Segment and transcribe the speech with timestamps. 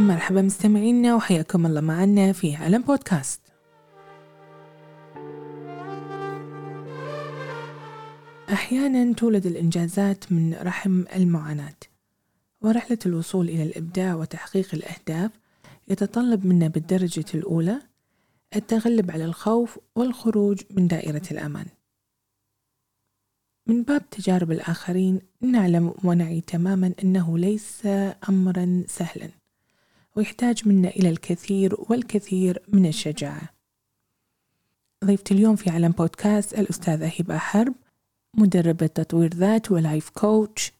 [0.00, 3.40] مرحبا مستمعينا وحياكم الله معنا في عالم بودكاست.
[8.52, 11.74] أحيانا تولد الإنجازات من رحم المعاناة
[12.60, 15.30] ورحلة الوصول إلى الإبداع وتحقيق الأهداف
[15.88, 17.80] يتطلب منا بالدرجة الأولى
[18.56, 21.66] التغلب على الخوف والخروج من دائرة الأمان.
[23.66, 27.86] من باب تجارب الآخرين نعلم ونعي تماما أنه ليس
[28.28, 29.39] أمرا سهلا.
[30.16, 33.48] ويحتاج منا إلى الكثير والكثير من الشجاعة.
[35.04, 37.74] ضيفتي اليوم في عالم بودكاست الأستاذة هبة حرب
[38.34, 40.72] مدربة تطوير ذات ولايف كوتش.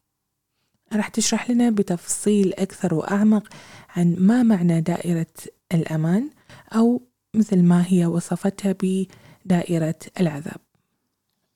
[0.92, 3.48] راح تشرح لنا بتفصيل أكثر وأعمق
[3.96, 5.34] عن ما معنى دائرة
[5.74, 6.30] الأمان
[6.74, 7.02] أو
[7.34, 10.60] مثل ما هي وصفتها بدائرة العذاب.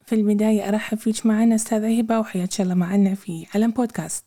[0.07, 4.25] في البداية أرحب فيك معنا أستاذة هبة وحياك الله معنا في علم بودكاست.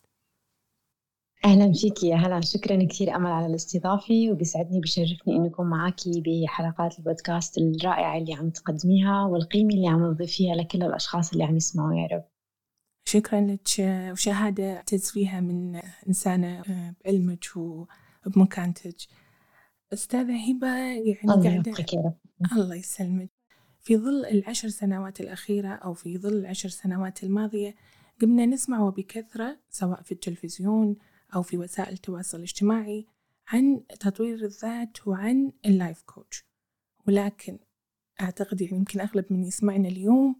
[1.45, 2.41] أهلا فيك يا هلا.
[2.41, 8.49] شكرا كثير أمل على الاستضافة وبيسعدني بشرفني إني أكون معك بحلقات البودكاست الرائعة اللي عم
[8.49, 12.23] تقدميها والقيمة اللي عم تضيفيها لكل الأشخاص اللي عم يسمعوا يا رب.
[13.05, 13.67] شكرا لك.
[14.11, 16.63] وشهادة أعتز فيها من إنسانة
[17.05, 18.95] بعلمك وبمكانتك
[19.94, 22.17] أستاذة هبة يعني الله يبقيك يا رب.
[22.57, 23.29] الله يسلمك.
[23.81, 27.75] في ظل العشر سنوات الأخيرة أو في ظل العشر سنوات الماضية
[28.22, 30.95] قمنا نسمع وبكثرة سواء في التلفزيون
[31.36, 33.06] أو في وسائل التواصل الاجتماعي
[33.47, 36.44] عن تطوير الذات وعن ال life coach
[37.08, 37.59] ولكن
[38.22, 40.36] أعتقد يعني يمكن أغلب من يسمعنا اليوم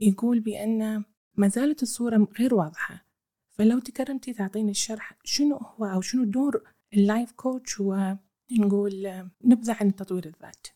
[0.00, 3.06] يقول بأن ما زالت الصورة غير واضحة.
[3.50, 6.62] فلو تكرمتي تعطيني الشرح شنو هو أو شنو دور
[6.94, 10.66] ال life coach ونقول نبذة عن تطوير الذات.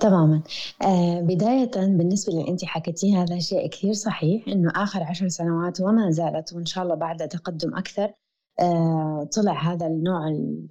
[0.00, 0.42] تماما.
[0.82, 6.10] آه بداية بالنسبة اللي أنت حكيتيه هذا شيء كثير صحيح إنه آخر عشر سنوات وما
[6.10, 8.12] زالت وإن شاء الله بعد تقدم أكثر
[8.60, 10.20] آه طلع هذا النوع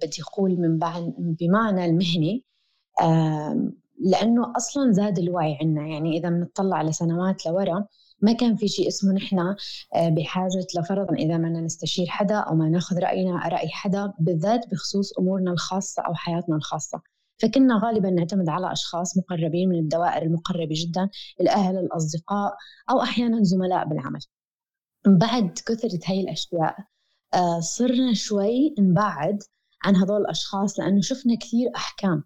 [0.02, 0.78] بدي أقول من
[1.40, 2.44] بمعنى المهني
[3.02, 3.70] آه
[4.00, 5.86] لأنه أصلا زاد الوعي عنا.
[5.86, 7.86] يعني إذا بنطلع لسنوات لورا
[8.20, 9.38] ما كان في شيء اسمه نحن
[9.94, 15.18] آه، بحاجة لفرضا إذا بدنا نستشير حدا أو ما ناخذ رأينا رأي حدا بالذات بخصوص
[15.18, 17.13] أمورنا الخاصة أو حياتنا الخاصة.
[17.44, 21.08] فكنا غالبا نعتمد على أشخاص مقربين من الدوائر المقربة جدا
[21.40, 22.56] الأهل الأصدقاء
[22.90, 24.20] أو أحيانا زملاء بالعمل.
[25.06, 26.76] بعد كثرة هاي الأشياء
[27.34, 29.42] آه، صرنا شوي نبعد
[29.84, 32.24] عن هذول الأشخاص لأنه شفنا كثير أحكام.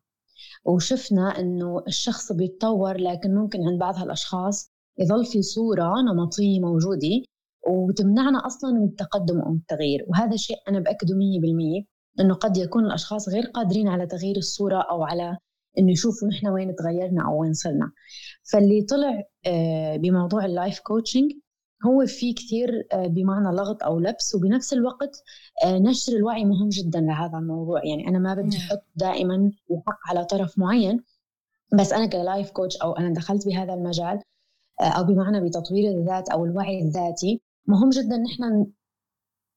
[0.65, 7.23] وشفنا إنه الشخص بيتطور لكن ممكن عند بعض هالأشخاص يظل في صورة نمطية موجودة
[7.67, 10.05] وتمنعنا أصلا من التقدم أو التغيير.
[10.09, 11.85] وهذا شيء أنا بأكده 100%
[12.21, 15.37] إنه قد يكون الأشخاص غير قادرين على تغيير الصورة أو على
[15.79, 17.93] إنه يشوفوا نحن وين تغيرنا أو وين صرنا.
[18.53, 21.32] فاللي طلع آه، بموضوع ال life coaching
[21.87, 25.23] هو في كثير آه، بمعنى لغط أو لبس وبنفس الوقت
[25.65, 27.84] آه، نشر الوعي مهم جدا لهذا الموضوع.
[27.84, 31.05] يعني أنا ما بدي أحط دائما الحق على طرف معين
[31.81, 34.21] بس أنا ك life coach أو أنا دخلت بهذا المجال
[34.81, 38.67] أو بمعنى بتطوير الذات أو الوعي الذاتي مهم جدا نحن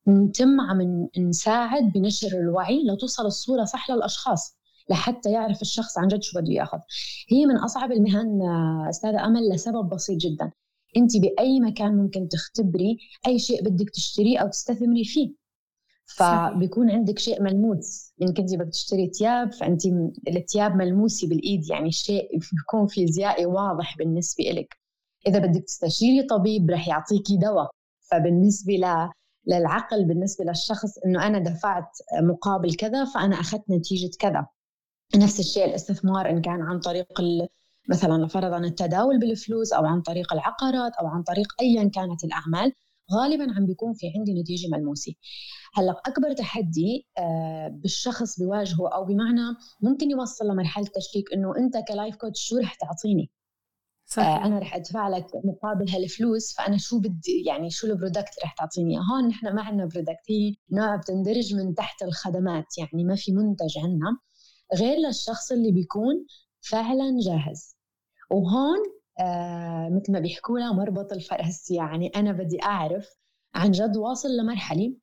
[0.08, 4.58] نتم عم نساعد بنشر الوعي لتوصل الصورة صح للأشخاص
[4.90, 6.78] لحتى يعرف الشخص عن جد شو بده ياخذ.
[7.30, 8.42] هي من أصعب المهن
[8.90, 10.52] أستاذة أمل لسبب بسيط جدا.
[10.98, 12.98] أنت بأي مكان ممكن تختبري
[13.28, 15.34] أي شيء بدك تشتريه أو تستثمري فيه.
[16.06, 18.14] فبيكون عندك شيء ملموس.
[18.22, 19.82] إن كنت بدك تشتري ثياب فأنت
[20.28, 24.78] الثياب ملموسة بالإيد يعني شيء بيكون فيزيائي واضح بالنسبة لك
[25.28, 27.70] إذا بدك تستشيري طبيب رح يعطيكي دواء.
[28.12, 28.74] فبالنسبة
[29.48, 31.90] للعقل بالنسبة للشخص إنه أنا دفعت
[32.22, 34.48] مقابل كذا فأنا أخذت نتيجة كذا.
[35.16, 37.08] نفس الشيء الاستثمار إن كان عن طريق
[37.90, 42.74] مثلا فرضا التداول بالفلوس أو عن طريق العقارات أو عن طريق أيا كانت الأعمال
[43.14, 45.14] غالبا عم بيكون في عندي نتيجة ملموسة.
[45.74, 49.42] هلأ أكبر تحدي آه، بالشخص بيواجهه أو بمعنى
[49.82, 53.32] ممكن يوصل لمرحلة تشكيك إنه أنت ك life coach شو رح تعطيني؟
[54.12, 54.28] صحيح.
[54.28, 58.54] آه، أنا رح أدفع لك مقابل هالفلوس فأنا شو بدي يعني شو ال product رح
[58.54, 63.32] تعطيني هون نحن ما عندنا product هي نوع بتندرج من تحت الخدمات يعني ما في
[63.32, 64.18] منتج عندنا
[64.76, 66.26] غير للشخص اللي بيكون
[66.62, 67.76] فعلا جاهز.
[68.32, 68.80] وهون
[69.20, 73.10] آه مثل ما بيحكوا لها مربط الفرس يعني أنا بدي أعرف
[73.56, 74.96] عن جد واصل لمرحلة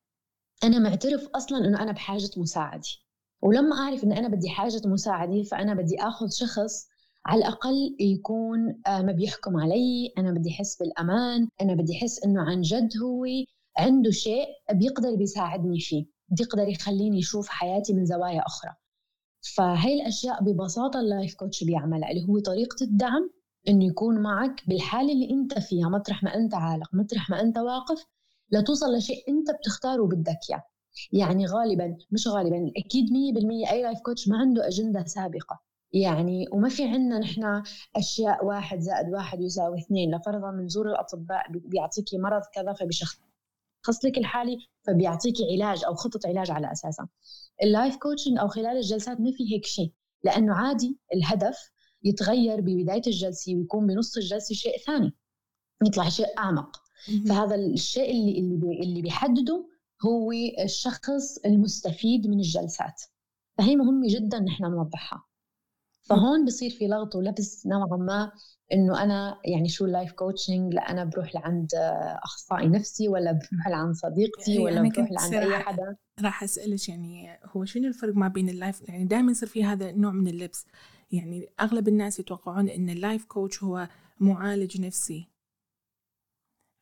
[0.65, 2.89] أنا معترف أصلا إنه أنا بحاجة مساعدة.
[3.43, 6.89] ولما أعرف إنه أنا بدي حاجة مساعدة فأنا بدي آخذ شخص
[7.29, 12.43] على الأقل يكون آه، ما بيحكم علي أنا بدي أحس بالأمان أنا بدي أحس أنه
[12.43, 13.25] عن جد هو
[13.79, 18.73] عنده شيء بيقدر بيساعدني فيه بيقدر يخليني أشوف حياتي من زوايا أخرى.
[19.55, 23.31] فهي الأشياء ببساطة اللايف كوتش بيعملها اللي هو طريقة الدعم
[23.69, 28.05] إنه يكون معك بالحالة اللي أنت فيها مطرح ما أنت عالق مطرح ما أنت واقف
[28.53, 30.63] لتوصل لشيء أنت بتختاره وبدك إياه.
[31.13, 33.05] يعني غالبا مش غالبا أكيد
[33.67, 35.68] 100% أي life coach ما عنده أجندة سابقة.
[35.93, 37.63] يعني وما في عندنا نحن
[37.97, 43.19] أشياء واحد زائد واحد يساوي اثنين لفرضا منظور الأطباء بيعطيكي مرض كذا فبيشخص
[44.05, 47.09] لك الحالي فبيعطيكي علاج أو خطة علاج على أساسها.
[47.63, 49.93] ال life coaching أو خلال الجلسات ما في هيك شيء
[50.25, 51.71] لأنه عادي الهدف
[52.05, 55.15] يتغير ببداية الجلسة ويكون بنص الجلسة شيء ثاني
[55.87, 56.77] يطلع شيء أعمق.
[57.29, 59.69] فهذا الشيء اللي اللي اللي بيحدده
[60.07, 60.33] هو
[60.65, 63.03] الشخص المستفيد من الجلسات.
[63.59, 65.25] فهي مهمة جدا نحن نوضحها.
[66.09, 68.33] فهون بصير في لغط ولبس نوعا ما
[68.73, 71.69] إنه أنا يعني شو ال life coaching لا أنا بروح لعند
[72.25, 75.97] أخصائي نفسي ولا بروح لعند صديقتي يعني ولا بروح لعند أي حدا.
[76.21, 79.91] راح أسألك يعني هو شنو الفرق ما بين ال life يعني دائما يصير في هذا
[79.91, 80.67] النوع من اللبس.
[81.13, 83.89] يعني أغلب الناس يتوقعون إن ال life coach هو
[84.21, 85.29] معالج نفسي.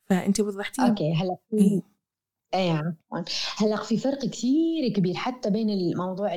[0.09, 1.81] فأنت وضحتي okay هلا إيه؟
[2.53, 3.19] اي عفوا
[3.57, 6.33] هلأ في فرق كثير كبير حتى بين الموضوع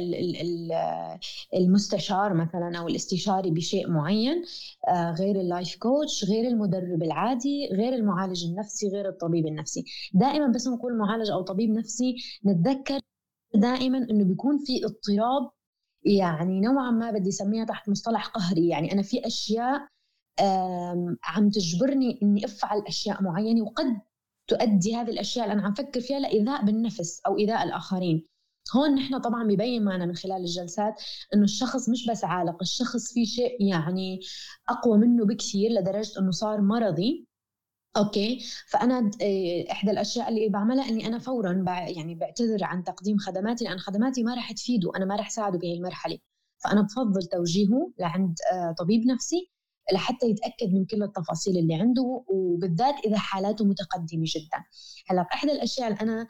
[1.55, 4.43] المستشار مثلا أو الاستشاري بشيء معين
[4.89, 9.85] آه، غير ال life coach غير المدرب العادي غير المعالج النفسي غير الطبيب النفسي.
[10.15, 12.15] دائما بس نقول معالج أو طبيب نفسي
[12.47, 13.01] نتذكر
[13.55, 15.51] دائما إنه بيكون في اضطراب
[16.05, 18.69] يعني نوعا ما بدي أسميها تحت مصطلح قهري.
[18.69, 19.89] يعني أنا في أشياء
[21.25, 24.01] عم تجبرني إني أفعل أشياء معينة وقد
[24.51, 28.27] تؤدي هذه الأشياء اللي أنا عم فكر فيها لإيذاء بالنفس أو إيذاء الآخرين.
[28.77, 31.03] هون نحن طبعا ببين معنا من خلال الجلسات
[31.35, 34.21] إنه الشخص مش بس عالق الشخص في شيء يعني
[34.69, 37.27] أقوى منه بكثير لدرجة إنه صار مرضي.
[37.97, 43.65] أوكي؟ فأنا آه، إحدى الأشياء اللي بعملها إني أنا فورا يعني بعتذر عن تقديم خدماتي
[43.65, 46.19] لأن خدماتي ما راح تفيده أنا ما راح ساعده بهي المرحلة.
[46.65, 49.51] فأنا بفضل توجيهه لعند آه، طبيب نفسي
[49.93, 54.65] لحتى يتأكد من كل التفاصيل اللي عنده وبالذات إذا حالاته متقدمة جدا.
[55.09, 56.27] هلأ احدى الأشياء اللي أنا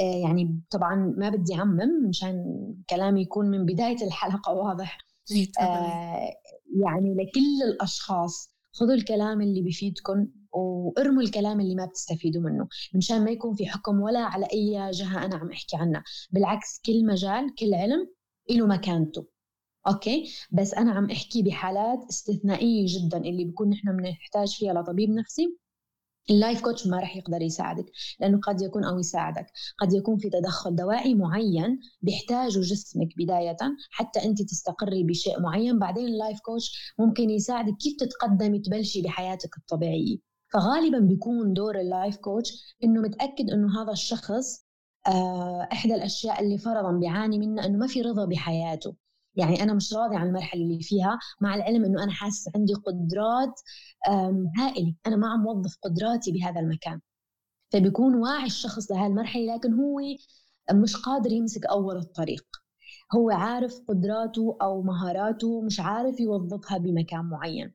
[0.00, 2.44] آه، يعني طبعا ما بدي أعمم مشان
[2.90, 4.98] كلامي يكون من بداية الحلقة واضح.
[5.60, 6.30] آه
[6.84, 13.30] يعني لكل الأشخاص خذوا الكلام اللي بيفيدكم وارموا الكلام اللي ما بتستفيدوا منه مشان ما
[13.30, 16.04] يكون في حكم ولا على أي جهة أنا عم أحكي عنها.
[16.30, 18.08] بالعكس كل مجال كل علم
[18.50, 19.26] له مكانته.
[19.86, 25.58] okay؟ بس أنا عم أحكي بحالات استثنائية جدا اللي بيكون نحن بنحتاج فيها لطبيب نفسي.
[26.30, 27.86] ال life coach ما راح يقدر يساعدك
[28.20, 29.46] لأنه قد يكون أو يساعدك.
[29.78, 33.56] قد يكون في تدخل دوائي معين بيحتاجه جسمك بداية
[33.90, 35.78] حتى أنت تستقري بشيء معين.
[35.78, 40.16] بعدين ال life coach ممكن يساعدك كيف تتقدمي تبلشي بحياتك الطبيعية.
[40.52, 44.64] فغالبا بيكون دور ال life coach إنه متأكد إنه هذا الشخص
[45.06, 48.94] آه، إحدى الأشياء اللي فرضا بيعاني منها إنه ما في رضا بحياته.
[49.36, 53.60] يعني أنا مش راضي عن المرحلة اللي فيها مع العلم إنه أنا حاسس عندي قدرات
[54.58, 54.94] هائلة.
[55.06, 57.00] أنا ما عم وظف قدراتي بهذا المكان.
[57.72, 60.00] فبيكون واعي الشخص لهذه المرحله لكن هو
[60.72, 62.46] مش قادر يمسك أول الطريق.
[63.14, 67.74] هو عارف قدراته أو مهاراته مش عارف يوظفها بمكان معين.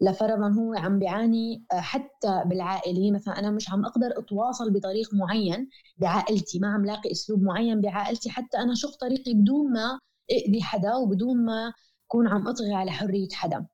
[0.00, 3.12] لفرضا هو عم بيعاني آه، حتى بالعائلة.
[3.12, 5.68] مثلا أنا مش عم أقدر أتواصل بطريق معين
[5.98, 6.58] بعائلتي.
[6.58, 8.30] ما عم لاقي أسلوب معين بعائلتي.
[8.30, 9.98] حتى أنا شق طريقي بدون ما
[10.30, 11.72] اذي حدا وبدون ما
[12.06, 13.66] أكون عم أطغي على حرية حدا.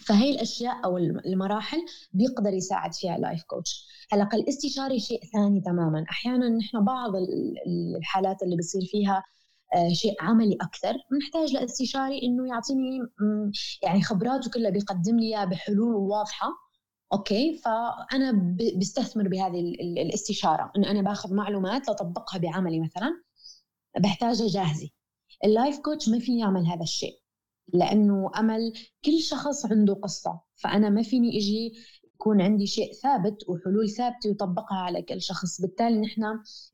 [0.00, 1.78] فهي الأشياء أو المراحل
[2.12, 6.04] بيقدر يساعد فيها اللايف كوتش هلا الاستشاري شيء ثاني تماما.
[6.10, 7.12] أحيانا نحن بعض
[7.96, 9.24] الحالات اللي بصير فيها
[9.74, 10.94] آه، شيء عملي أكثر.
[11.10, 12.98] بنحتاج لاستشاري إنه يعطيني
[13.82, 16.48] يعني خبراته كلها بيقدم لي بحلول واضحة.
[17.12, 20.72] okay؟ فأنا بستثمر بهذه الاستشارة.
[20.76, 23.22] انه أنا باخذ معلومات لطبقها بعملي مثلا
[24.00, 24.88] بحتاجها جاهزة.
[25.44, 27.20] ال life coach ما في يعمل هذا الشيء
[27.72, 28.72] لأنه أمل
[29.04, 31.72] كل شخص عنده قصة فأنا ما فيني إجي
[32.14, 35.60] يكون عندي شيء ثابت وحلول ثابتة وطبقها على كل شخص.
[35.60, 36.22] بالتالي نحن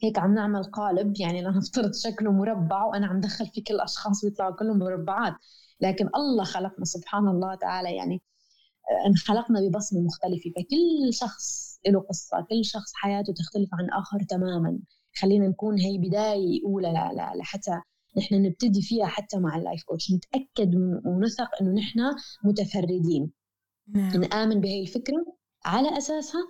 [0.02, 4.56] هيك عم نعمل قالب يعني لنفترض شكله مربع وأنا عم دخل في كل الاشخاص بيطلعوا
[4.56, 5.34] كلهم مربعات.
[5.80, 8.22] لكن الله خلقنا سبحان الله تعالى يعني
[8.90, 10.50] آه، انخلقنا ببصمة مختلفة.
[10.56, 14.78] فكل شخص له قصة كل شخص حياته تختلف عن آخر تماما.
[15.16, 17.80] خلينا نكون هي بداية أولى لحتى
[18.16, 20.74] نحن نبتدي فيها حتى مع اللايف كوتش نتأكد
[21.04, 22.00] ونثق إنه نحن
[22.44, 23.32] متفردين.
[23.88, 24.20] نعم.
[24.20, 25.36] نآمن بهي الفكرة.
[25.64, 26.40] على أساسها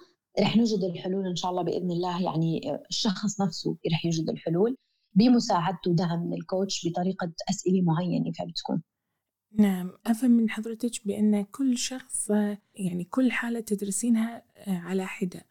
[0.40, 4.76] رح نجد الحلول إن شاء الله بإذن الله يعني الشخص نفسه رح يجد الحلول
[5.14, 8.82] بمساعدته ودعم من ال coach بطريقة أسئلة معينة فبتكون.
[9.58, 9.92] نعم.
[10.06, 12.30] أفهم من حضرتك بأن كل شخص
[12.74, 15.46] يعني كل حالة تدرسينها على حدة.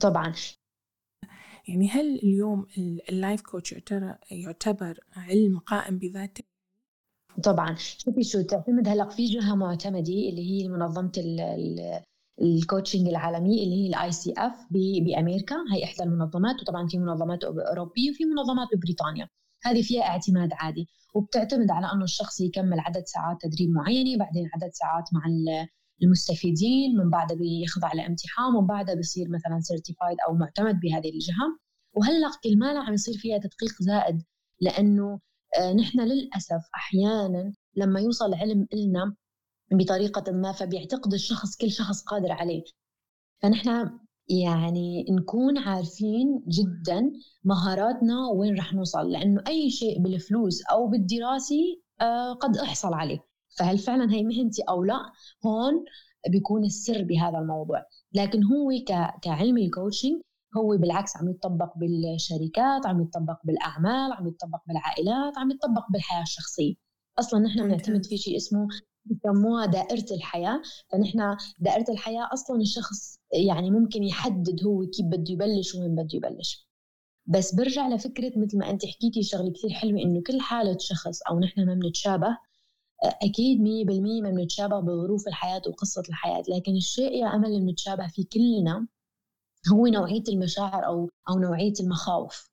[0.00, 0.34] طبعا.
[1.68, 2.66] يعني هل اليوم
[3.08, 3.74] ال life coach
[4.30, 6.44] يعتبر علم قائم بذاته؟
[7.44, 7.74] طبعا.
[7.78, 11.12] شوفي شو تعتمد هلا في جهة معتمدة اللي هي منظمة
[12.42, 15.56] ال coaching العالمي اللي هي ال ICF بأمريكا.
[15.72, 19.28] هي إحدى المنظمات وطبعا في منظمات أوروبية وفي منظمات ببريطانيا
[19.64, 20.88] هذه فيها اعتماد عادي.
[21.14, 25.26] وبتعتمد على إنه الشخص يكمل عدد ساعات تدريب معينة بعدين عدد ساعات مع
[26.02, 31.58] المستفيدين من بعدها بيخضع لامتحان ومن بعدها بيصير مثلا سيرتيفايد أو معتمد بهذه الجهة.
[31.96, 34.22] وهلا كل ما عم يصير فيها تدقيق زائد
[34.60, 35.20] لأنه
[35.60, 39.14] آه، نحن للأسف أحيانا لما يوصل علم إلنا
[39.72, 42.62] بطريقة ما فبيعتقد الشخص كل شخص قادر عليه.
[43.42, 43.90] فنحن
[44.28, 47.12] يعني نكون عارفين جدا
[47.44, 51.56] مهاراتنا وين رح نوصل لأنه أي شيء بالفلوس أو بالدراسة
[52.00, 53.18] آه قد أحصل عليه.
[53.58, 55.12] فهل فعلا هي مهنتي أو لا؟
[55.46, 55.84] هون
[56.28, 57.84] بيكون السر بهذا الموضوع.
[58.12, 58.70] لكن هو
[59.22, 60.20] كعلم الكوتشنج
[60.56, 66.74] هو بالعكس عم يتطبق بالشركات عم يتطبق بالأعمال عم يتطبق بالعائلات عم يتطبق بالحياة الشخصية.
[67.18, 68.68] أصلا نحن بنعتمد في شيء اسمه
[69.04, 70.62] بسموها دائرة الحياة.
[70.92, 76.68] فنحن دائرة الحياة أصلا الشخص يعني ممكن يحدد هو كيف بده يبلش وين بده يبلش.
[77.26, 81.40] بس برجع لفكرة مثل ما أنت حكيتي شغلة كثير حلوة إنه كل حالة شخص أو
[81.40, 82.38] نحن ما بنتشابه
[83.04, 88.08] أكيد مية بالمية ما بنتشابه بظروف الحياة وقصة الحياة لكن الشيء يا أمل اللي بنتشابه
[88.08, 88.88] فيه كلنا
[89.72, 92.50] هو نوعية المشاعر أو أو نوعية المخاوف.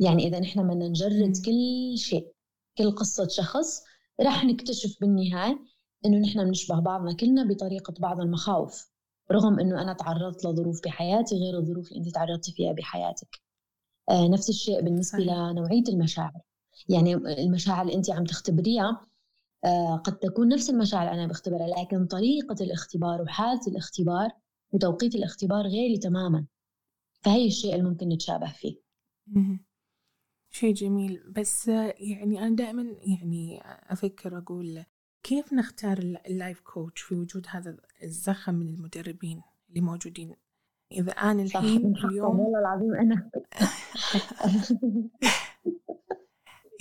[0.00, 2.32] يعني إذا نحن بدنا نجرد كل شيء
[2.78, 3.82] كل قصة شخص
[4.20, 5.58] رح نكتشف بالنهاية
[6.06, 8.90] إنه نحن بنشبه بعضنا كلنا بطريقة بعض المخاوف
[9.32, 13.40] رغم إنه أنا تعرضت لظروف بحياتي غير الظروف اللي أنت تعرضتي فيها بحياتك.
[14.10, 15.32] آه نفس الشيء بالنسبة صحيح.
[15.34, 16.40] لنوعية المشاعر.
[16.88, 19.06] يعني المشاعر اللي أنت عم تختبريها
[20.04, 24.30] قد تكون نفس المشاعر اللي أنا بختبرها لكن طريقة الاختبار وحالة الاختبار
[24.72, 26.46] وتوقيت الاختبار غيري تماما.
[27.20, 28.76] فهي الشيء اللي ممكن نتشابه فيه.
[30.50, 31.32] شيء جميل.
[31.32, 34.84] بس يعني أنا دائما يعني أفكر أقول
[35.22, 40.36] كيف نختار اللايف كوتش في وجود هذا الزخم من المدربين اللي موجودين؟
[40.92, 43.30] إذا أنا الحين اليوم والله العظيم أنا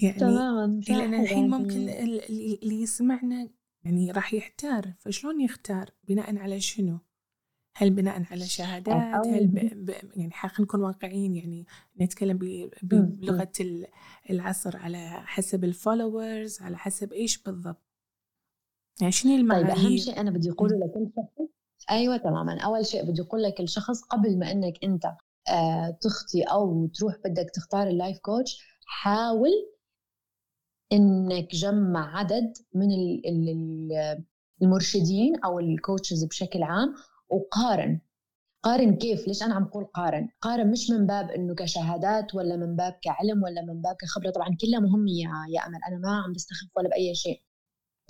[0.01, 3.49] يعني تماما لأن الحين ممكن اللي يسمعنا
[3.83, 6.99] يعني راح يحتار فشلون يختار؟ بناء على شنو؟
[7.75, 9.85] هل بناء على شهادات؟ هل ب...
[9.85, 9.89] ب...
[9.89, 11.65] يعني خلينا نكون واقعيين يعني
[12.01, 12.69] نتكلم ب...
[12.83, 13.51] بلغة
[14.29, 17.83] العصر على حسب ال followers على حسب إيش بالضبط؟
[19.01, 21.47] يعني شنو المعايير طيب أهم شيء أنا بدي أقوله لكل شخص؟
[21.91, 22.61] أيوه تماما.
[22.61, 25.05] أول شيء بدي أقول لك الشخص قبل ما إنك أنت
[25.49, 29.49] آه تخطي أو تروح بدك تختار ال life coach حاول
[30.93, 32.87] إنك جمع عدد من
[34.61, 36.95] المرشدين أو ال coaches بشكل عام
[37.29, 37.99] وقارن.
[38.63, 42.75] قارن كيف؟ ليش أنا عم بقول قارن؟ قارن مش من باب إنه كشهادات ولا من
[42.75, 44.31] باب كعلم ولا من باب كخبرة.
[44.31, 45.79] طبعا كلها مهمه يا يا أمل.
[45.87, 47.41] أنا ما عم بستخف ولا بأي شيء.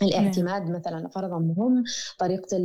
[0.02, 0.72] الاعتماد نعم.
[0.72, 1.84] مثلا فرضا مهم.
[2.20, 2.58] طريقة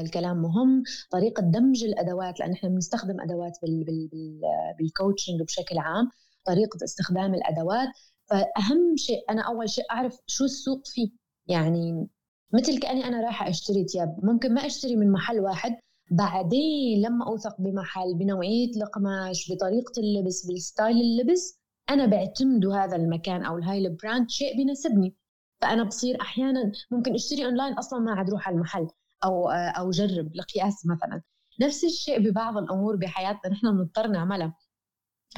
[0.00, 0.82] الكلام مهم.
[1.10, 4.40] طريقة دمج الأدوات لأن إحنا بنستخدم أدوات بال بال بال
[4.78, 6.10] بال coaching بشكل عام.
[6.46, 7.88] طريقة استخدام الأدوات.
[8.30, 11.10] فأهم شيء أنا أول شيء أعرف شو السوق فيه.
[11.48, 12.08] يعني
[12.54, 15.76] مثل كأني أنا رايحة أشتري تياب ممكن ما أشتري من محل واحد
[16.10, 23.44] بعدين لما أوثق بمحل بنوعية القماش بطريقة اللبس بال style اللبس أنا بعتمد هذا المكان
[23.44, 25.16] أو هاي ال brand شيء بيناسبني.
[25.62, 28.88] فأنا بصير أحيانا ممكن أشتري أونلاين أصلا ما عاد أروح على المحل
[29.24, 31.22] أو أو جرب لقياس مثلا.
[31.60, 34.54] نفس الشيء ببعض الأمور بحياتنا نحن بنضطر نعملها.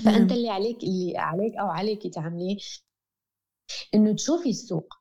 [0.05, 2.57] فأنت اللي عليك اللي عليك أو عليك تعمليه
[3.95, 4.95] إنه تشوفي السوق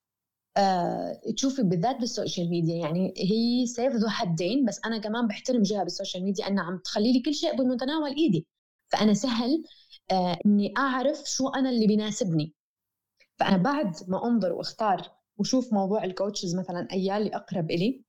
[0.58, 2.75] آه، تشوفي بالذات بال social media.
[2.75, 6.77] يعني هي سيف ذو حدين بس أنا كمان بحترم جهة بال social media إنها عم
[6.77, 8.48] تخلي لي كل شيء بمتناول إيدي.
[8.89, 9.63] فأنا سهل
[10.12, 12.53] آه إني أعرف شو أنا اللي بيناسبني.
[13.39, 18.03] فأنا بعد ما أنظر وأختار وشوف موضوع ال coaches مثلا ايال اللي أقرب إلي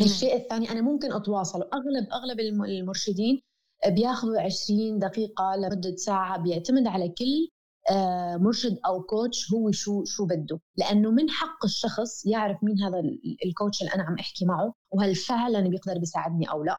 [0.00, 1.58] الشيء الثاني أنا ممكن أتواصل.
[1.58, 3.42] وأغلب أغلب المرشدين
[3.86, 7.48] بياخذوا 20 دقيقة لمدة ساعة بيعتمد على كل
[7.90, 10.60] آه، مرشد أو coach هو شو شو بده.
[10.76, 13.02] لأنه من حق الشخص يعرف مين هذا
[13.44, 16.76] ال coach اللي أنا عم أحكي معه وهل فعلا بيقدر بيساعدني أو لا.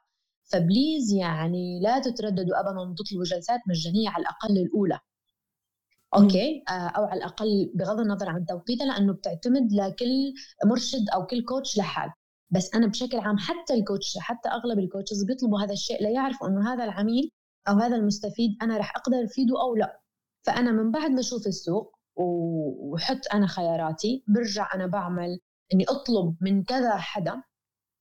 [0.52, 5.00] ف please يعني لا تترددوا ابدا تطلبوا جلسات مجانية على الأقل الأولى.
[6.16, 10.34] okay؟ آه، أو على الأقل بغض النظر عن توقيتها لأنه بتعتمد لكل
[10.66, 12.12] مرشد أو كل coach لحال
[12.52, 16.48] بس أنا بشكل عام حتى ال coach حتى أغلب ال coaches بيطلبوا هذا الشيء ليعرفوا
[16.48, 17.32] إنه هذا العميل
[17.70, 20.02] أو هذا المستفيد أنا رح أقدر أفيده أو لا.
[20.46, 25.40] فأنا من بعد ما أشوف السوق وحط أنا خياراتي برجع أنا بعمل
[25.74, 27.44] إني أطلب من كذا حدا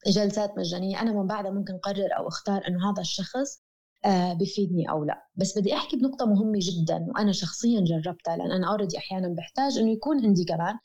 [0.06, 3.62] جلسات مجانية أنا من بعدها ممكن أقرر أو أختار إنه هذا الشخص
[4.04, 5.28] آه بفيدني أو لا.
[5.36, 9.90] بس بدي أحكي بنقطة مهمة جدا وأنا شخصيا جربتها لأن أنا already أحيانا بحتاج إنه
[9.90, 10.78] يكون عندي كمان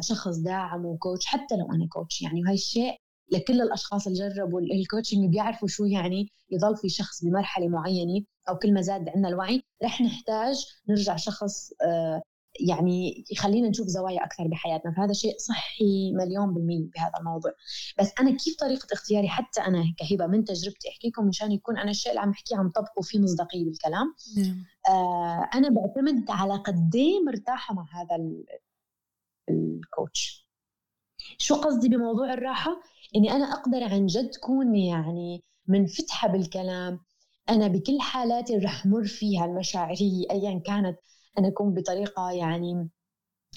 [0.00, 3.00] شخص داعم و coach حتى لو أنا coach يعني وهي الشيء
[3.32, 8.58] لكل الأشخاص اللي جربوا ال coaching بيعرفوا شو يعني يضل في شخص بمرحلة معينة أو
[8.58, 9.62] كل ما زاد عندنا الوعي.
[9.84, 12.22] رح نحتاج نرجع شخص آه،
[12.68, 14.94] يعني يخلينا نشوف زوايا أكثر بحياتنا.
[14.96, 17.52] فهذا شيء صحي مليون بالمية بهذا الموضوع.
[17.98, 21.90] بس أنا كيف طريقة اختياري حتى أنا كهبة من تجربتي احكي لكم مشان يكون أنا
[21.90, 24.14] الشيء اللي عم أحكيه عم طبقه في مصداقية بالكلام.
[24.36, 24.64] نعم.
[24.88, 28.16] آه أنا بعتمد على قد مرتاحة مع هذا
[29.50, 30.48] الكوتش.
[31.38, 32.70] شو قصدي بموضوع الراحة؟
[33.16, 37.00] إني أنا أقدر عن جد كون يعني منفتحة بالكلام.
[37.50, 40.98] أنا بكل حالاتي رح مر فيها المشاعرية ايا كانت
[41.38, 42.88] أنا أكون بطريقة يعني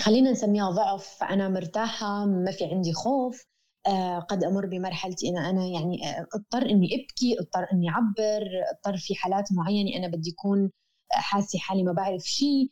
[0.02, 3.46] خلينا نسميها ضعف فانا مرتاحة ما في عندي خوف.
[3.88, 6.00] آه قد أمر بمرحله ان أنا يعني
[6.36, 10.72] أضطر إني أبكي أضطر إني أعبر أضطر في حالات معينة أنا بدي أكون
[11.12, 12.72] حاسة حالي ما بعرف شيء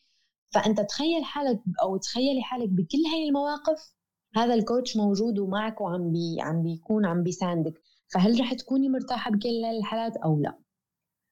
[0.56, 3.94] فأنت تخيل حالك أو تخيلي حالك بكل هاي المواقف
[4.36, 7.82] هذا الكوتش موجود ومعك وعم بي عم بيكون عم بيساندك.
[8.14, 10.60] فهل رح تكوني مرتاحة بكل الحالات أو لا؟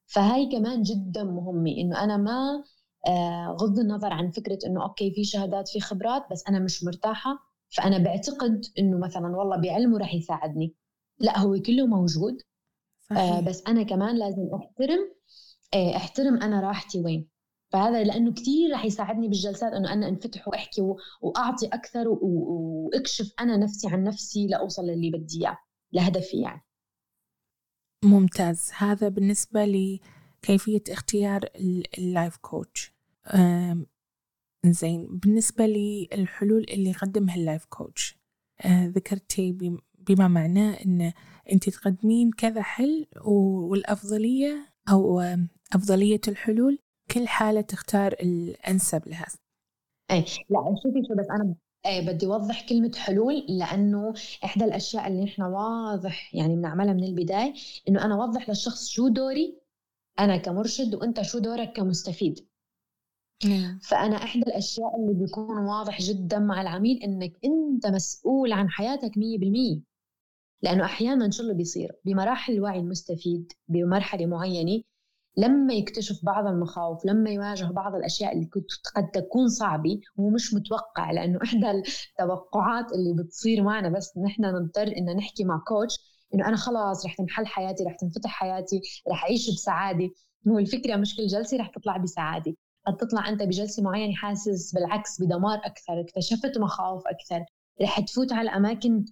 [0.06, 2.64] فهاي كمان جدا مهمة إنه أنا ما
[3.06, 7.38] آه، غض النظر عن فكرة إنه أوكي في شهادات في خبرات بس أنا مش مرتاحة.
[7.76, 10.74] فأنا بعتقد إنه مثلا والله بعلمه رح يساعدني.
[11.18, 12.42] لا هو كله موجود
[13.12, 13.40] آه، صحيح.
[13.40, 15.14] بس أنا كمان لازم أحترم
[15.74, 17.33] آه، أحترم أنا راحتي وين.
[17.74, 20.82] فهذا لأنه كثير رح يساعدني بالجلسات إنه أنا أنفتح وأحكي
[21.20, 25.58] وأعطي أكثر وأكشف أنا نفسي عن نفسي لأوصل للي بدي إياه
[25.92, 26.64] لهدفي يعني.
[28.04, 28.70] ممتاز.
[28.76, 31.40] هذا بالنسبة لكيفية اختيار
[31.98, 32.94] ال life coach
[34.66, 35.06] زين.
[35.06, 38.18] بالنسبة للحلول اللي يقدمها ال life coach
[38.60, 39.52] آه ذكرتي
[39.98, 41.12] بما معناه أن
[41.52, 43.06] أنت تقدمين كذا حل
[43.70, 45.20] والأفضلية أو
[45.72, 46.83] أفضلية الحلول
[47.14, 49.26] كل حالة تختار الأنسب لها.
[50.10, 50.18] أي
[50.50, 51.54] لا شوفي شو بس أنا
[51.86, 57.54] أي بدي أوضح كلمة حلول لأنه إحدى الأشياء اللي نحن واضح يعني بنعملها من البداية
[57.88, 59.58] إنه أنا أوضح للشخص شو دوري
[60.20, 62.48] أنا كمرشد وأنت شو دورك كمستفيد.
[63.44, 63.78] نعم.
[63.78, 69.82] فأنا إحدى الأشياء اللي بيكون واضح جدا مع العميل إنك أنت مسؤول عن حياتك 100%
[70.62, 74.82] لأنه أحيانا شو اللي بيصير؟ بمراحل الوعي المستفيد بمرحلة معينة
[75.36, 78.50] لما يكتشف بعض المخاوف لما يواجه بعض الأشياء اللي
[78.96, 85.16] قد تكون صعبة ومش متوقع لأنه إحدى التوقعات اللي بتصير معنا بس نحن نضطر إن
[85.16, 85.94] نحكي مع كوتش
[86.34, 90.10] إنه أنا خلاص رح تنحل حياتي رح تنفتح حياتي رح أعيش بسعادة.
[90.48, 92.54] هو الفكرة مش كل جلسة رح تطلع بسعادة.
[92.86, 97.44] قد تطلع أنت بجلسة معينة حاسس بالعكس بدمار أكثر اكتشفت مخاوف أكثر.
[97.82, 99.04] رح تفوت على أماكن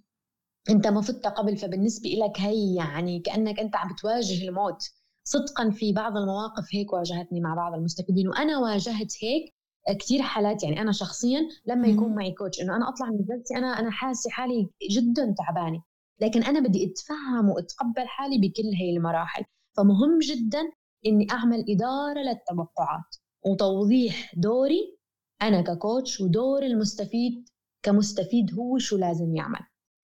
[0.69, 4.83] أنت ما فتها قبل فبالنسبة لك هي يعني كأنك أنت عم بتواجه الموت.
[5.23, 9.53] صدقا في بعض المواقف هيك واجهتني مع بعض المستفيدين وأنا واجهت هيك
[9.99, 10.63] كثير حالات.
[10.63, 14.29] يعني أنا شخصيا لما يكون معي كوتش إنه أنا أطلع من جلسه أنا أنا حاسة
[14.29, 15.83] حالي جدا تعبانة.
[16.21, 19.43] لكن أنا بدي أتفهم وأتقبل حالي بكل هي المراحل.
[19.77, 20.61] فمهم جدا
[21.05, 24.97] إني أعمل إدارة للتوقعات وتوضيح دوري
[25.41, 27.49] أنا ككوتش ودور المستفيد
[27.83, 29.59] كمستفيد هو شو لازم يعمل.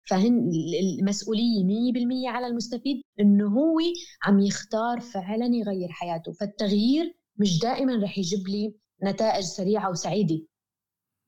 [0.05, 0.51] فهن
[1.01, 3.79] المسؤولية 100% على المستفيد إنه هو
[4.25, 6.33] عم يختار فعلا يغير حياته.
[6.33, 10.41] فالتغيير مش دائما رح يجيب لي نتائج سريعة وسعيدة.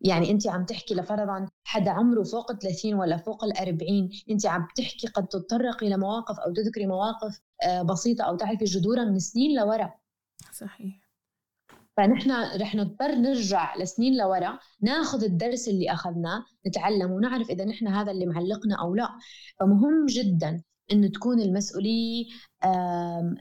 [0.00, 4.46] يعني أنت عم تحكي لفرضا حدا عمره فوق ال 30 ولا فوق ال 40 أنت
[4.46, 9.58] عم تحكي قد تتطرقي لمواقف أو تذكري مواقف آه، بسيطة أو تعرفي جذورها من سنين
[9.60, 9.94] لورا.
[10.52, 11.05] صحيح.
[11.96, 12.30] فنحن
[12.60, 18.26] رح نضطر نرجع لسنين لورا ناخذ الدرس اللي أخذناه نتعلم ونعرف إذا نحن هذا اللي
[18.26, 19.08] معلقنا أو لا.
[19.60, 22.24] فمهم جدا انه تكون المسؤولية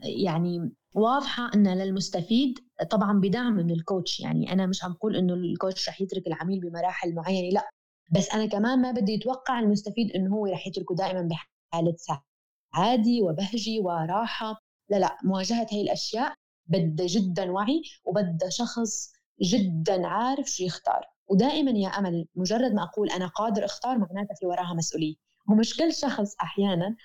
[0.02, 2.58] يعني واضحة إن للمستفيد
[2.90, 4.20] طبعا بدعم من الكوتش.
[4.20, 7.70] يعني أنا مش عم بقول إنه الكوتش رح يترك العميل بمراحل معينة لا.
[8.12, 13.80] بس أنا كمان ما بدي يتوقع المستفيد إنه هو رح يتركه دائما بحالة سعادة وبهجة
[13.80, 14.54] وراحة.
[14.90, 16.34] لا لا مواجهة هي الأشياء
[16.68, 21.04] بدها جدا وعي وبدها شخص جدا عارف شو يختار.
[21.28, 25.14] ودائما يا أمل مجرد ما أقول أنا قادر أختار معناتها في وراها مسؤولية.
[25.50, 26.96] ومش كل شخص أحيانا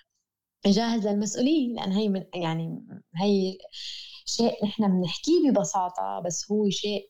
[0.65, 3.57] جاهز للمسؤولية لأن هي من يعني هي
[4.25, 7.09] شيء نحن بنحكيه ببساطة بس هو شيء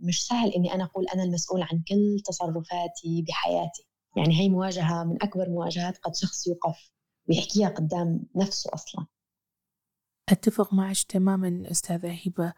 [0.00, 3.86] مش سهل إني أنا أقول أنا المسؤول عن كل تصرفاتي بحياتي.
[4.16, 6.90] يعني هي مواجهة من أكبر مواجهات قد شخص يوقف
[7.28, 9.06] ويحكيها قدام نفسه أصلا.
[10.28, 12.52] أتفق معك تماما أستاذة هبة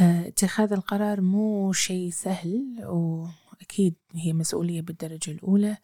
[0.00, 5.76] آه، اتخاذ القرار مو شيء سهل وأكيد هي مسؤولية بالدرجة الأولى.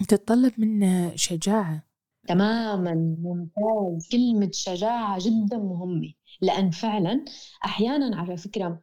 [0.00, 1.82] وتتطلب منا شجاعة.
[2.28, 4.08] تماما ممتاز.
[4.12, 7.24] كلمة شجاعة جدا مهمة لأن فعلا
[7.64, 8.82] أحيانا على فكرة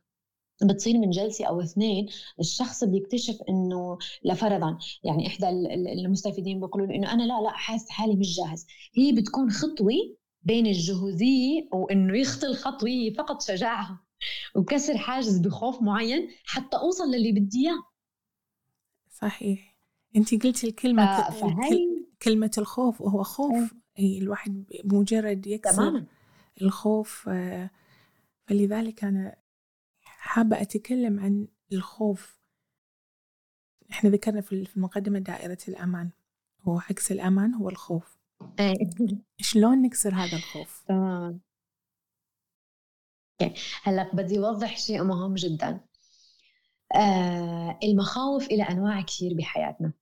[0.63, 2.07] بتصير من جلسة أو اثنين
[2.39, 4.77] الشخص بيكتشف إنه لفرضا.
[5.03, 5.49] يعني إحدى
[6.05, 8.67] المستفيدين بيقولوا إنه أنا لا لا حاسس حالي مش جاهز.
[8.93, 9.93] هي بتكون خطوة
[10.43, 14.05] بين الجهوزية وإنه يخطي الخطوة هي فقط شجاعة
[14.55, 17.83] وكسر حاجز بخوف معين حتى أوصل للي بدي إياه.
[19.09, 19.75] صحيح.
[20.15, 21.87] أنت قلتي الكلمة فهي...
[22.21, 23.73] كلمة الخوف وهو خوف.
[23.99, 26.05] أي الواحد بمجرد يكسر تماما.
[26.61, 27.69] الخوف آه،
[28.47, 29.35] فلذلك أنا
[30.29, 32.39] حابة أتكلم عن الخوف.
[33.91, 36.09] إحنا ذكرنا في المقدمة دائرة الأمان
[36.61, 38.17] هو عكس الأمان هو الخوف.
[38.59, 38.73] إيه.
[39.37, 41.39] شلون نكسر هذا الخوف؟ تماما
[43.83, 45.79] هلأ بدي أوضح شيء مهم جدا.
[46.95, 49.93] آه المخاوف إلى أنواع كثير بحياتنا.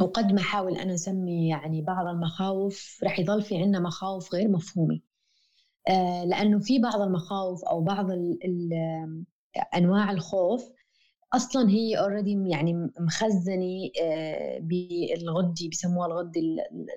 [0.00, 5.00] وقد ما حاول أنا أسمي يعني بعض المخاوف رح يضل في عنا مخاوف غير مفهومة.
[5.90, 8.06] آه لأنه في بعض المخاوف أو بعض
[9.76, 10.62] أنواع الخوف
[11.34, 16.40] أصلا هي اوريدي يعني مخزنة آه، بالغدي بسموها الغدة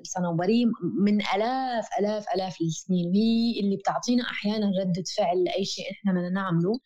[0.01, 0.65] الصنوبري
[1.01, 3.08] من آلاف آلاف آلاف السنين.
[3.10, 6.79] وهي اللي بتعطينا أحيانا ردة فعل لأي شيء إحنا بدنا نعمله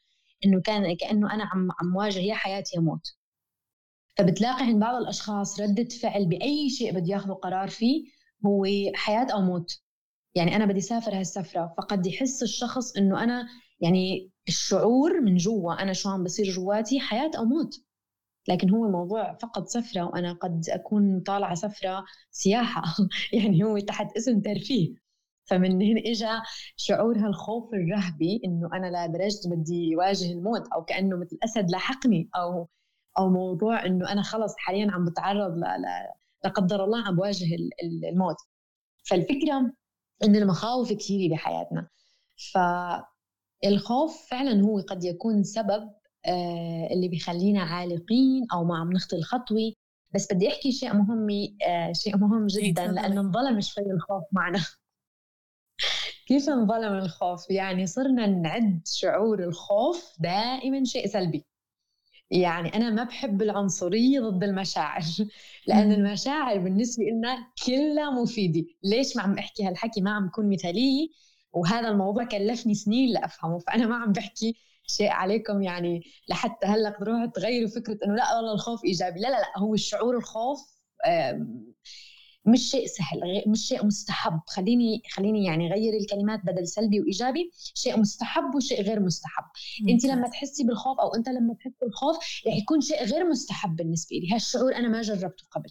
[0.46, 3.08] إنه كان كأنه أنا عم عم واجه يا حياه يا موت.
[4.18, 8.06] فبتلاقي عند بعض الأشخاص ردة فعل بأي شيء بده ياخذوا قرار فيه
[8.46, 8.66] هو
[8.96, 9.82] حياة أو موت.
[10.38, 13.48] يعني أنا بدي اسافر هالسفرة فقد يحس الشخص إنه أنا
[13.82, 17.76] يعني الشعور من جوا أنا شو عم بصير جواتي حياة أو موت.
[18.50, 22.84] لكن هو موضوع فقط سفرة وأنا قد أكون طالعة سفرة سياحة
[23.34, 24.96] يعني هو تحت اسم ترفيه.
[25.46, 26.28] فمن هنا اجى
[26.78, 32.70] شعور هالخوف الرهبي إنه أنا لدرجه بدي واجه الموت أو كأنه مثل أسد لاحقني أو
[33.20, 35.62] أو موضوع إنه أنا خلص حاليا عم بتعرض ل
[36.44, 37.46] لا قدر الله عم بواجه
[38.12, 38.36] الموت.
[39.10, 39.74] فالفكرة
[40.24, 41.88] انه المخاوف كثيرة بحياتنا.
[42.54, 42.58] ف
[43.66, 45.90] الخوف فعلا هو قد يكون سبب
[46.26, 49.74] آه، اللي بيخلينا عالقين أو ما عم نخطي الخطوة.
[50.16, 51.28] بس بدي أحكي شيء مهم
[51.68, 54.66] آه، شيء مهم جدا لأنه انظلم شوي الخوف معنا.
[56.28, 61.46] كيف انظلم الخوف؟ يعني صرنا نعد شعور الخوف دائما شيء سلبي.
[62.32, 65.02] يعني أنا ما بحب العنصرية ضد المشاعر.
[65.68, 68.66] لأن المشاعر بالنسبة لنا كلها مفيدة.
[68.84, 71.08] ليش ما عم احكي هالحكي؟ ما عم كون مثالية.
[71.54, 73.60] وهذا الموضوع كلفني سنين لأفهمه.
[73.60, 74.56] فأنا ما عم بحكي
[74.88, 79.20] شيء عليكم يعني لحتى هلأ تروحوا تغيروا فكرة إنه لا والله الخوف إيجابي.
[79.20, 80.60] لا لا لا هو الشعور الخوف
[82.48, 84.40] مش شيء سهل مش شيء مستحب.
[84.48, 87.52] خليني خليني يعني غير الكلمات بدل سلبي وإيجابي.
[87.74, 89.44] شيء مستحب وشيء غير مستحب.
[89.90, 94.16] انت لما تحسي بالخوف أو أنت لما تحس بالخوف رح يكون شيء غير مستحب بالنسبة
[94.16, 94.34] لي.
[94.36, 95.70] هالشعور أنا ما جربته قبل.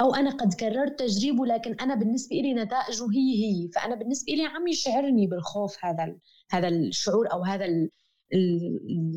[0.00, 3.68] أو أنا قد كررت تجريبه لكن أنا بالنسبة لي نتائجه هي هي.
[3.74, 6.16] فأنا بالنسبة لي عم يشعرني بالخوف هذا
[6.50, 7.90] هذا الشعور أو هذا ال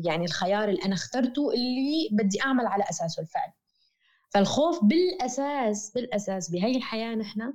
[0.04, 3.52] يعني الخيار اللي أنا اخترته اللي بدي أعمل على أساسه الفعل.
[4.28, 7.52] فالخوف بالأساس بالأساس بهي الحياة نحن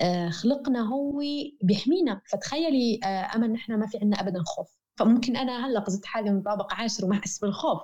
[0.00, 1.22] آه، خلقنا هو
[1.62, 2.20] بيحمينا.
[2.30, 4.68] فتخيلي آه، أمل نحن ما في عندنا ابدا خوف.
[4.96, 7.80] فممكن أنا هلأ قصدت حالي من طابق عاشر وما أحس بالخوف.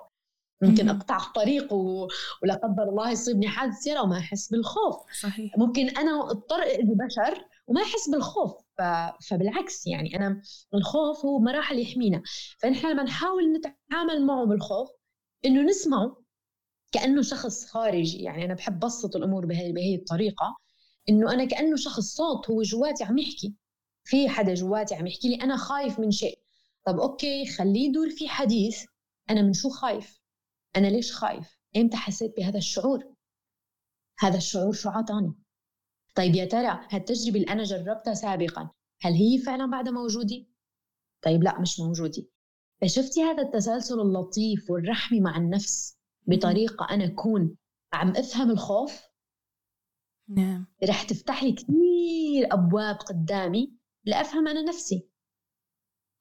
[0.62, 2.08] ممكن أقطع الطريق و...
[2.42, 4.96] ولا قدر الله يصيبني حادث سياره وما أحس بالخوف.
[5.20, 5.58] صحيح.
[5.58, 8.52] ممكن أنا أضطر اذي بشر وما أحس بالخوف.
[8.78, 8.82] ف...
[9.28, 10.42] فبالعكس يعني أنا
[10.74, 12.22] الخوف هو مراحل يحمينا.
[12.58, 14.88] فنحن لما نحاول نتعامل معه بالخوف
[15.44, 16.22] إنه نسمعه
[16.92, 20.56] كأنه شخص خارجي يعني أنا بحب بسط الأمور بهي بهي الطريقة
[21.08, 23.54] إنه أنا كأنه شخص صوت هو جواتي عم يحكي
[24.04, 26.38] في حدا جواتي عم يحكي لي أنا خايف من شيء
[26.86, 28.84] طب أوكي خليه يدور في حديث
[29.30, 30.20] أنا من شو خايف
[30.76, 33.14] أنا ليش خايف؟ إمتى حسيت بهذا الشعور؟
[34.18, 35.34] هذا الشعور شو عطاني؟
[36.14, 38.70] طيب يا ترى هالتجربة اللي أنا جربتها سابقا
[39.00, 40.46] هل هي فعلا بعدها موجودة؟
[41.22, 42.22] طيب لا مش موجودة
[42.82, 47.56] فشفتي هذا التسلسل اللطيف والرحمي مع النفس بطريقة أنا أكون
[47.92, 49.02] عم أفهم الخوف.
[50.28, 50.66] نعم.
[50.84, 53.72] رح تفتح لي كثير أبواب قدامي
[54.04, 55.08] لأفهم أنا نفسي.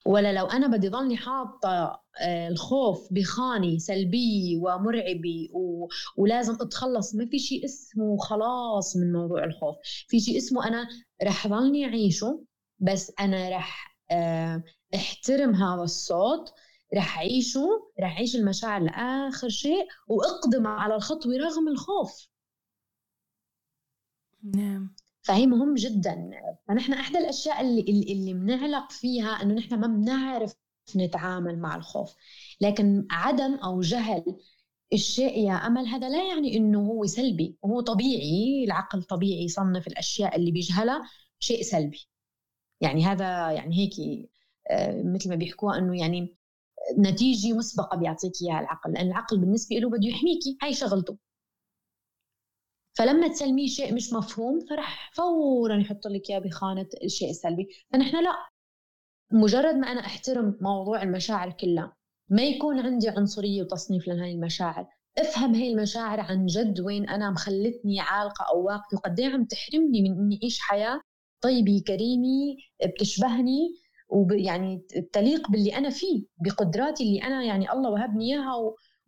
[0.06, 5.88] ولا لو أنا بدي ضلني حاطة آه، الخوف بخاني سلبية ومرعبة و...
[6.18, 7.16] ولازم أتخلص.
[7.16, 9.76] ما في شيء اسمه خلاص من موضوع الخوف.
[10.08, 10.88] في شيء اسمه أنا
[11.24, 12.46] رح ضلني أعيشه
[12.80, 14.64] بس أنا رح آه،
[14.96, 16.54] أحترم هذا الصوت
[16.96, 22.28] رح أعيشه رح أعيش المشاعر لآخر شيء وأقدم على الخطوة رغم الخوف.
[24.44, 24.96] نعم.
[25.22, 26.32] فهي مهم جدا.
[26.68, 30.56] فنحن إحدى الأشياء اللي اللي بنعلق فيها إنه نحن ما بنعرف
[30.96, 32.16] نتعامل مع الخوف.
[32.62, 34.24] لكن عدم أو جهل
[34.94, 37.58] الشيء يا أمل هذا لا يعني إنه هو سلبي.
[37.62, 42.08] وهو طبيعي العقل طبيعي يصنف الأشياء اللي بيجهلها شيء سلبي.
[42.82, 43.94] يعني هذا يعني هيك
[44.72, 46.36] آه، مثل ما بيحكوها إنه يعني
[47.00, 51.18] نتيجة مسبقة بيعطيك إياها العقل لأن العقل بالنسبة له بده يحميكي هاي شغلته.
[52.98, 58.36] فلما تسلميه شيء مش مفهوم فرح فورا يحط لك إياه بخانة الشيء السلبي فنحن لا.
[59.32, 61.96] مجرد ما أنا أحترم موضوع المشاعر كلها
[62.30, 64.88] ما يكون عندي عنصرية وتصنيف لهي المشاعر.
[65.18, 70.02] أفهم هي المشاعر عن جد وين أنا مخلتني عالقة أو واقفة وقد إيه عم تحرمني
[70.02, 71.02] من إني أعيش حياة
[71.42, 73.85] طيبة كريمة بتشبهني.
[74.08, 78.56] ويعني تليق باللي أنا فيه بقدراتي اللي أنا يعني الله وهبني إياها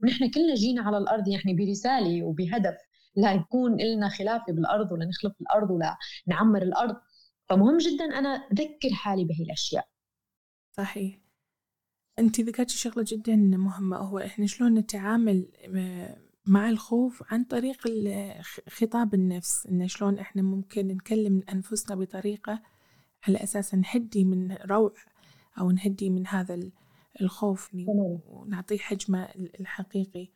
[0.04, 2.76] ونحن كلنا جينا على الأرض يعني برسالة وبهدف.
[3.16, 6.96] لا يكون لنا خلافة بالأرض ولا نخلق الأرض ولا نعمر الأرض.
[7.50, 9.88] فمهم جدا أنا أذكر حالي بهي الأشياء.
[10.72, 11.20] صحيح.
[12.20, 15.48] أنت ذكرتي شغلة جدا مهمة هو إحنا شلون نتعامل
[16.46, 17.78] مع الخوف عن طريق
[18.70, 19.68] خطاب النفس.
[19.68, 22.62] ان شلون إحنا ممكن نكلم أنفسنا بطريقة
[23.24, 24.94] على أساس نهدي من روع
[25.60, 26.60] أو نهدي من هذا
[27.22, 27.72] الخوف
[28.28, 29.24] ونعطيه حجمه
[29.60, 30.28] الحقيقي.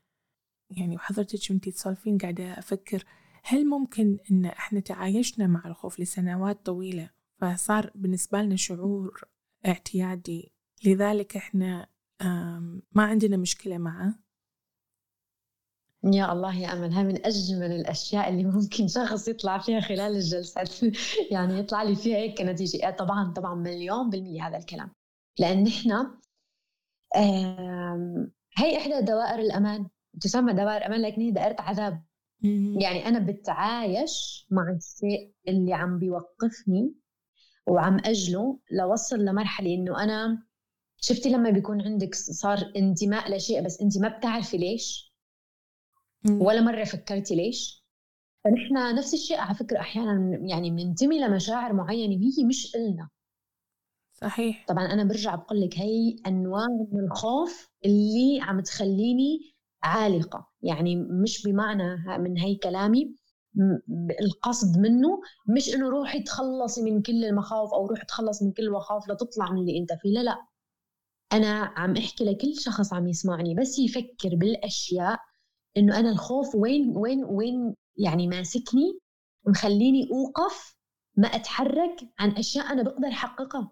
[0.70, 3.04] يعني وحضرتك وانتي تسولفين قاعدة أفكر
[3.44, 9.22] هل ممكن إن إحنا تعايشنا مع الخوف لسنوات طويلة فصار بالنسبة لنا شعور
[9.68, 10.52] اعتيادي؟
[10.86, 11.88] لذلك إحنا
[12.92, 14.20] ما عندنا مشكلة معه.
[16.04, 16.94] يا الله يا أمل.
[16.94, 20.70] هاي من أجمل الأشياء اللي ممكن شخص يطلع فيها خلال الجلسات.
[21.32, 24.92] يعني يطلع لي فيها هيك نتيجة طبعا طبعا مليون بالمية هذا الكلام.
[25.40, 26.08] لأن نحن
[28.58, 29.88] هي إحدى دوائر الأمان.
[30.22, 32.04] تسمى دوائر أمان لكن هي دائرة عذاب.
[32.82, 36.94] يعني أنا بتعايش مع الشيء اللي عم بيوقفني
[37.68, 40.44] وعم أجله لوصل لمرحلة إنه أنا
[41.02, 45.11] شفتي لما بيكون عندك صار انتماء لشيء بس انت ما بتعرفي ليش؟
[46.30, 47.86] ولا مرة فكرتي ليش؟
[48.44, 53.10] فنحن نفس الشيء على فكرة أحيانا يعني بننتمي لمشاعر معينة وهي مش إلنا.
[54.14, 54.66] صحيح.
[54.68, 59.40] طبعا أنا برجع بقول لك هي أنواع من الخوف اللي عم تخليني
[59.84, 60.48] عالقة.
[60.62, 63.16] يعني مش بمعنى من هي كلامي
[64.22, 65.22] القصد منه
[65.56, 69.58] مش إنه روحي تخلصي من كل المخاوف أو روحي تخلص من كل المخاوف لتطلع من
[69.62, 70.46] اللي أنت فيه لا لا.
[71.34, 75.20] أنا عم أحكي لكل شخص عم يسمعني بس يفكر بالأشياء
[75.78, 79.00] إنه أنا الخوف وين وين وين يعني ماسكني
[79.48, 80.76] مخليني أوقف
[81.18, 83.72] ما أتحرك عن أشياء أنا بقدر أحققها.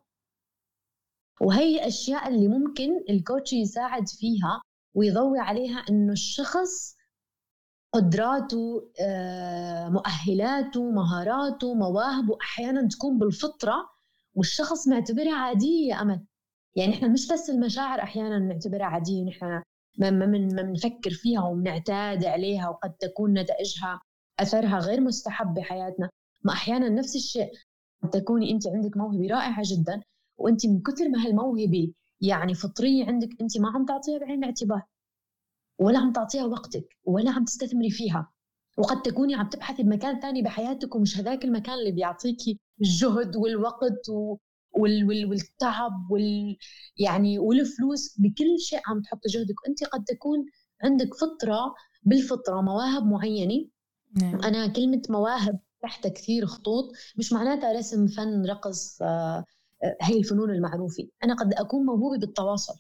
[1.42, 4.62] وهي أشياء اللي ممكن الكوتش يساعد فيها
[4.94, 6.96] ويضوي عليها إنه الشخص
[7.94, 13.90] قدراته آه، مؤهلاته مهاراته مواهبه أحيانا تكون بالفطرة
[14.36, 16.26] والشخص معتبرها عادية يا أمل.
[16.76, 19.64] يعني إحنا مش بس المشاعر أحيانا نعتبرها عادية نحن
[20.00, 20.10] ما
[20.64, 24.02] بنفكر فيها وبنعتاد عليها وقد تكون نتائجها
[24.40, 26.10] أثرها غير مستحب بحياتنا.
[26.44, 27.52] ما أحيانا نفس الشيء
[28.12, 30.02] تكوني أنت عندك موهبة رائعة جدا
[30.38, 34.82] وأنت من كثر ما هالموهبة يعني فطرية عندك أنت ما عم تعطيها بعين الاعتبار
[35.80, 38.32] ولا عم تعطيها وقتك ولا عم تستثمري فيها
[38.78, 44.38] وقد تكوني عم تبحثي بمكان ثاني بحياتك ومش هذاك المكان اللي بيعطيكي الجهد والوقت و...
[44.80, 45.08] وال...
[45.08, 45.26] وال...
[45.26, 46.58] والتعب وال
[46.98, 49.56] يعني والفلوس بكل شيء عم تحطي جهدك.
[49.68, 50.46] انت قد تكون
[50.84, 53.68] عندك فطرة بالفطرة مواهب معينة.
[54.22, 54.42] نعم.
[54.42, 59.46] أنا كلمة مواهب تحت كثير خطوط مش معناتها رسم فن رقص آه
[60.02, 61.08] هي الفنون المعروفة.
[61.24, 62.74] أنا قد أكون موهوبة بالتواصل.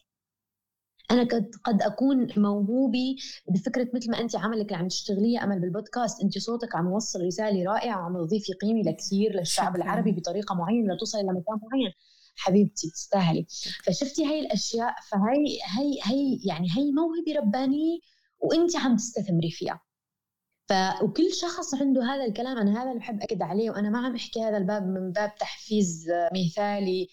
[1.11, 3.15] أنا قد قد أكون موهوبة
[3.47, 6.21] بفكرة مثل ما أنت عملك اللي عم تشتغليه أمل بالبودكاست.
[6.23, 9.83] أنت صوتك عم يوصل رسالة رائعة وعم تضيفي قيمة لكثير للشعب شكرا.
[9.83, 11.91] العربي بطريقة معينة لتوصلي لمكان معين.
[12.35, 13.45] حبيبتي تستاهلي.
[13.85, 17.99] فشفتي هاي الأشياء فهي هي هي يعني هي موهبة ربانية
[18.39, 19.81] وأنت عم تستثمري فيها.
[20.69, 22.57] ف وكل شخص عنده هذا الكلام.
[22.57, 26.07] أنا هذا اللي بحب أكد عليه وأنا ما عم أحكي هذا الباب من باب تحفيز
[26.33, 27.09] مثالي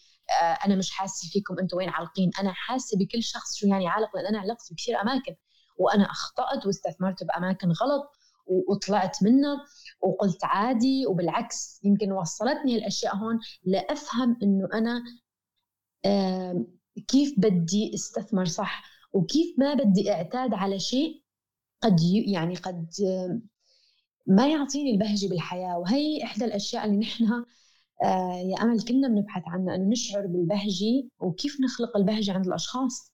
[0.67, 2.31] أنا مش حاسة فيكم أنتم وين عالقين.
[2.41, 5.37] أنا حاسة بكل شخص شو يعني عالق لأن أنا علقت بكثير أماكن.
[5.79, 8.13] وأنا أخطأت واستثمرت بأماكن غلط
[8.47, 9.65] وطلعت منها
[10.01, 15.03] وقلت عادي وبالعكس يمكن وصلتني الأشياء هون لأفهم إنه أنا
[17.09, 21.23] كيف بدي استثمر صح؟ وكيف ما بدي أعتاد على شيء
[21.83, 22.91] قد يعني قد
[24.27, 25.79] ما يعطيني البهجة بالحياة.
[25.79, 27.45] وهي إحدى الأشياء اللي نحن
[28.03, 33.13] آه، يا أمل كنا بنبحث عنها أنه نشعر بالبهجة وكيف نخلق البهجة عند الأشخاص.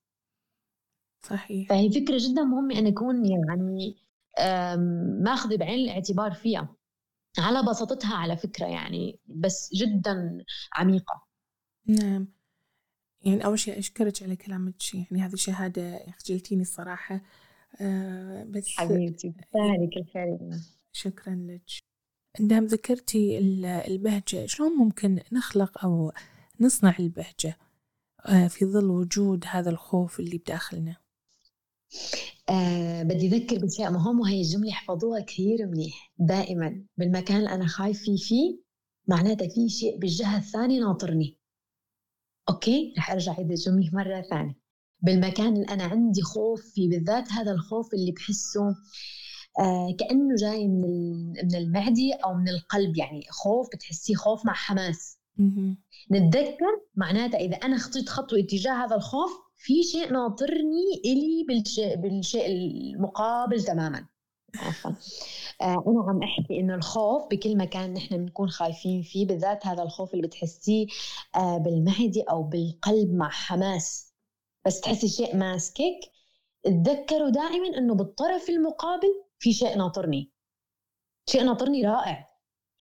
[1.21, 1.69] صحيح.
[1.69, 3.95] فهي فكرة جدا مهمة أن أكون يعني
[5.23, 6.75] ماخذة بعين الاعتبار فيها
[7.39, 10.43] على بساطتها على فكرة يعني بس جدا
[10.73, 11.23] عميقة.
[11.87, 12.27] نعم.
[13.25, 17.21] يعني أول شيء أشكرك على كلامك يعني هذه شهادة خجلتيني الصراحة.
[17.81, 20.39] آه بس حبيبتي تستاهلي كل خير
[20.91, 21.61] شكرا لك.
[22.39, 23.37] دام ذكرتي
[23.87, 26.11] البهجة شلون ممكن نخلق أو
[26.59, 27.57] نصنع البهجة؟
[28.25, 30.95] آه، في ظل وجود هذا الخوف اللي بداخلنا.
[32.49, 36.13] آه بدي أذكر بشيء مهم وهي الجملة احفظوها كثير منيح.
[36.19, 38.59] دائما بالمكان اللي أنا خايف فيه فيه
[39.07, 41.37] معناتها في شيء بالجهة الثانية ناطرني.
[42.49, 44.59] أوكي؟ رح أرجع أعيد الجملة مرة ثانية.
[45.01, 48.75] بالمكان اللي أنا عندي خوف فيه بالذات هذا الخوف اللي بحسه
[49.59, 55.19] آه كأنه جاي من من المعدة أو من القلب يعني خوف بتحسيه خوف مع حماس.
[56.11, 62.45] نتذكر معناتها إذا أنا خطيت خطوة اتجاه هذا الخوف في شيء ناطرني إلي بالشيء, بالشيء
[62.45, 64.05] المقابل تماما.
[64.55, 64.91] عفوا.
[65.61, 70.13] آه أنا عم أحكي إنه الخوف بكل مكان نحن بنكون خايفين فيه بالذات هذا الخوف
[70.13, 70.87] اللي بتحسيه
[71.35, 74.13] آه بالمعدة أو بالقلب مع حماس.
[74.65, 75.99] بس تحسي شيء ماسكك.
[76.63, 80.31] تذكروا دائما إنه بالطرف المقابل في شيء ناطرني.
[81.29, 82.29] شيء ناطرني رائع.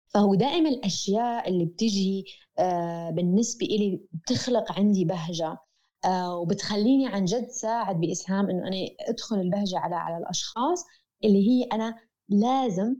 [0.07, 2.25] فهو دائما الأشياء اللي بتجي
[2.59, 5.57] آه بالنسبة إلي بتخلق عندي بهجة
[6.05, 10.85] آه وبتخليني عن جد ساعد بإسهام إنه أنا أدخل البهجة على على الأشخاص
[11.23, 11.95] اللي هي أنا
[12.29, 12.95] لازم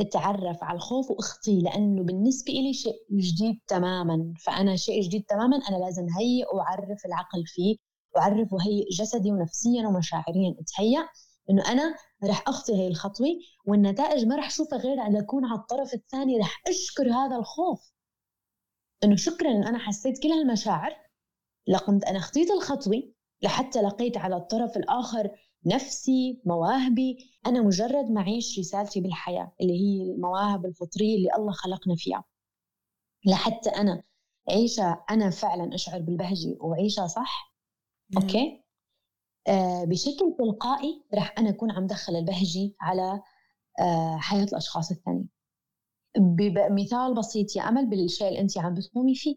[0.00, 4.34] أتعرف على الخوف واخطيه لأنه بالنسبة لي شيء جديد تماما.
[4.44, 7.76] فأنا شيء جديد تماما أنا لازم هيئ وأعرف العقل فيه
[8.14, 10.54] واعرف وهيئ جسدي ونفسيا ومشاعريا.
[10.60, 11.08] أتهيأ
[11.50, 13.26] إنه أنا رح أخطي هي الخطوة
[13.64, 16.38] والنتائج ما رح اشوفها غير على أكون على الطرف الثاني.
[16.38, 17.92] رح أشكر هذا الخوف.
[19.04, 20.96] إنه شكرا إنه أنا حسيت كل هالمشاعر.
[21.66, 25.30] لقمت أنا خطيت الخطوة لحتى لقيت على الطرف الآخر
[25.66, 27.16] نفسي مواهبي.
[27.46, 32.24] أنا مجرد ما أعيش رسالتي بالحياة اللي هي المواهب الفطرية اللي الله خلقنا فيها.
[33.26, 34.02] لحتى أنا
[34.50, 37.54] عيشة أنا فعلا أشعر بالبهجة وعيشة صح؟
[38.10, 38.61] مم.
[39.48, 43.22] آه بشكل تلقائي رح أنا أكون عم دخل البهجة على
[43.80, 45.28] آه حياة الأشخاص الثانيين
[46.18, 49.36] بمثال بسيط يا أمل بالشيء اللي أنت عم بتقومي فيه.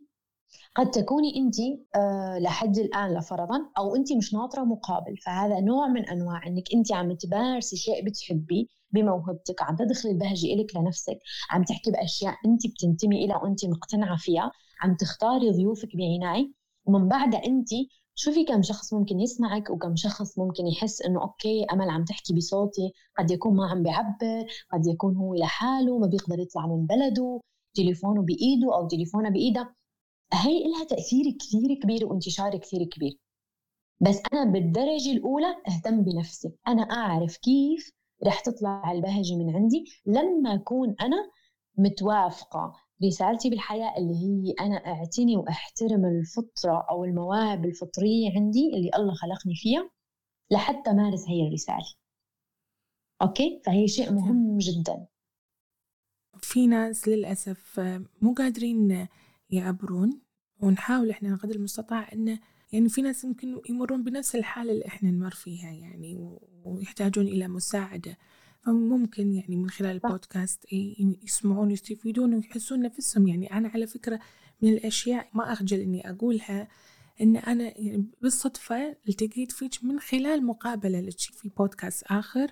[0.76, 1.56] قد تكوني انت
[1.96, 5.18] آه، لحد الآن لفرضا أو انت مش ناطرة مقابل.
[5.18, 10.76] فهذا نوع من أنواع إنك انت عم تمارسي شيء بتحبيه بموهبتك عم تدخلي البهجة إلك
[10.76, 11.20] لنفسك
[11.52, 16.52] عم تحكي بأشياء انت بتنتمي لها وانت مقتنعة فيها عم تختاري ضيوفك بعناية.
[16.86, 17.70] ومن بعدها انت
[18.17, 22.91] شوفي كم شخص ممكن يسمعك وكم شخص ممكن يحس إنه أوكي أمل عم تحكي بصوتي.
[23.19, 27.41] قد يكون ما عم بيعبر قد يكون هو لحاله ما بيقدر يطلع من بلده
[27.75, 29.75] تليفونه بإيده أو تليفونه بايدها
[30.34, 33.17] هي لها تأثير كثير كبير وانتشار كثير كبير.
[34.01, 36.51] بس أنا بالدرجة الأولى أهتم بنفسي.
[36.67, 37.91] أنا أعرف كيف
[38.25, 39.86] رح تطلع البهجة من عندي.
[40.06, 41.32] لما أكون أنا
[41.78, 49.13] متوافقة رسالتي بالحياة اللي هي أنا أعتني وأحترم الفطرة أو المواهب الفطرية عندي اللي الله
[49.13, 49.89] خلقني فيها
[50.51, 51.93] لحتى مارس هي الرسالة.
[53.21, 55.08] أوكي؟ فهي شيء مهم جدا.
[56.41, 57.79] في ناس للأسف
[58.21, 59.08] مو قادرين
[59.49, 60.21] يعبرون
[60.60, 62.39] ونحاول إحنا قدر المستطاع إنه
[62.73, 68.17] يعني في ناس يمكن يمرون بنفس الحالة اللي إحنا نمر فيها يعني ويحتاجون إلى مساعدة.
[68.65, 70.65] فممكن يعني من خلال البودكاست
[71.23, 74.19] يسمعون يستفيدون ويحسون نفسهم يعني أنا على فكرة
[74.62, 76.67] من الأشياء ما أخجل إني أقولها
[77.21, 82.51] إن أنا يعني بالصدفة التقيت فيك من خلال مقابلة لك في بودكاست آخر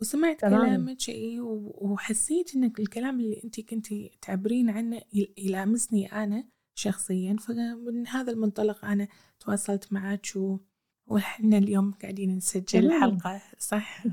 [0.00, 0.60] وسمعت تمام.
[0.60, 5.00] كلامك إي وحسيت ان الكلام اللي أنت كنتي تعبرين عنه
[5.38, 6.44] يلامسني أنا
[6.74, 9.08] شخصيا فمن هذا المنطلق أنا
[9.40, 10.58] تواصلت معك و...
[11.06, 14.04] وإحنا اليوم قاعدين نسجل الحلقة صح؟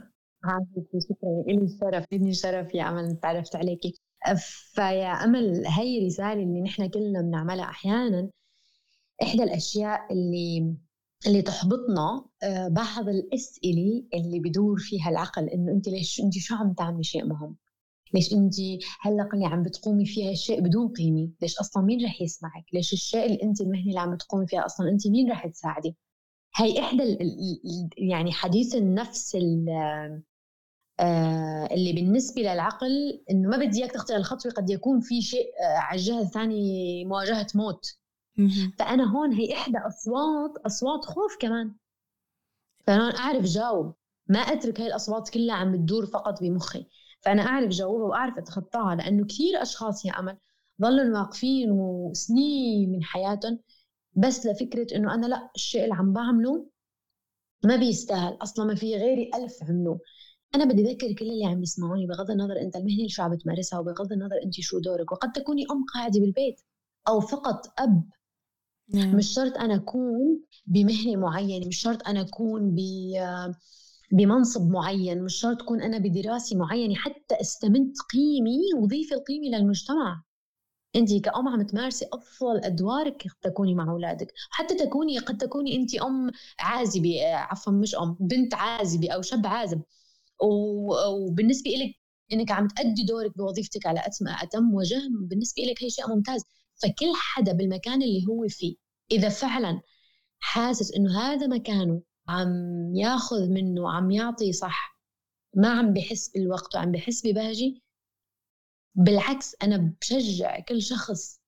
[1.10, 3.94] شكرا لي الشرف لي شرف يا أمل تعرفت عليكي
[4.76, 8.30] فيا أمل هي رسالة اللي نحن كلنا بنعملها أحيانا
[9.24, 10.76] إحدى الأشياء اللي
[11.28, 16.74] اللي تحبطنا آه، بعض الأسئلة اللي بدور فيها العقل إنه أنت ليش أنت شو عم
[16.74, 17.56] تعملي شيء مهم؟
[18.14, 18.56] ليش أنت
[19.02, 23.26] هلأ اللي عم بتقومي فيها الشيء بدون قيمة؟ ليش أصلا مين رح يسمعك؟ ليش الشيء
[23.26, 25.96] اللي أنت المهنة اللي عم تقومي فيها أصلا أنت مين رح تساعدي؟
[26.56, 27.18] هي إحدى
[27.98, 29.38] يعني حديث النفس
[31.00, 35.78] آه، اللي بالنسبة للعقل إنه ما بدي إياك تخطي الخطوة قد يكون في شيء آه،
[35.78, 37.98] على الجهة الثانية مواجهة موت.
[38.80, 41.76] فأنا هون هي إحدى أصوات أصوات خوف كمان.
[42.88, 43.94] فأنا أعرف جاوب.
[44.28, 46.86] ما أترك هاي الأصوات كلها عم تدور فقط بمخي.
[47.22, 50.38] فأنا أعرف جاوبها وأعرف أتخطاها لأنه كثير أشخاص يا أمل
[50.82, 53.60] ظلوا واقفين وسنين من حياتهم
[54.14, 56.70] بس لفكرة إنه أنا لا الشيء اللي عم بعمله
[57.64, 58.38] ما بيستاهل.
[58.42, 60.00] أصلا ما في غيري ألف عملوه
[60.56, 63.80] أنا بدي أذكر كل اللي عم يسمعوني بغض النظر أنت المهنة اللي شو عم بتمارسها
[63.80, 66.62] وبغض النظر أنت شو دورك وقد تكوني أم قاعدة بالبيت
[67.08, 68.04] أو فقط أب.
[68.90, 69.16] نعم.
[69.18, 72.80] مش شرط أنا أكون بمهنة معينة مش شرط أنا أكون ب
[74.12, 80.24] بمنصب معين مش شرط تكون أنا بدراسة معينة حتى استمد قيمي وضيف القيمه للمجتمع.
[80.96, 86.32] أنت كأم عم تمارسي أفضل أدوارك تكوني مع أولادك حتى تكوني قد تكوني أنت أم
[86.60, 89.82] عازبة عفوا مش أم بنت عازبة أو شاب عازب.
[90.42, 91.96] وبالنسبة لك
[92.34, 96.42] إنك عم تأدي دورك بوظيفتك على اتم أتم وجه بالنسبة لك هي شيء ممتاز.
[96.84, 98.76] فكل حدا بالمكان اللي هو فيه
[99.12, 99.82] إذا فعلا
[100.40, 102.50] حاسس إنه هذا مكانه عم
[102.96, 105.00] ياخذ منه عم يعطي صح
[105.56, 107.74] ما عم بحس بالوقت وعم بحس ببهجة
[108.96, 111.42] بالعكس أنا بشجع كل شخص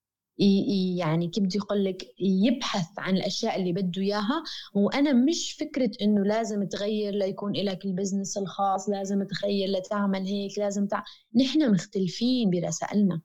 [0.97, 4.43] يعني كيف بدي أقول لك يبحث عن الأشياء اللي بده إياها.
[4.73, 10.88] وأنا مش فكرة إنه لازم تغير ليكون لك البزنس الخاص لازم تغير لتعمل هيك لازم
[10.88, 11.03] تع...
[11.35, 13.21] نحن مختلفين برسائلنا.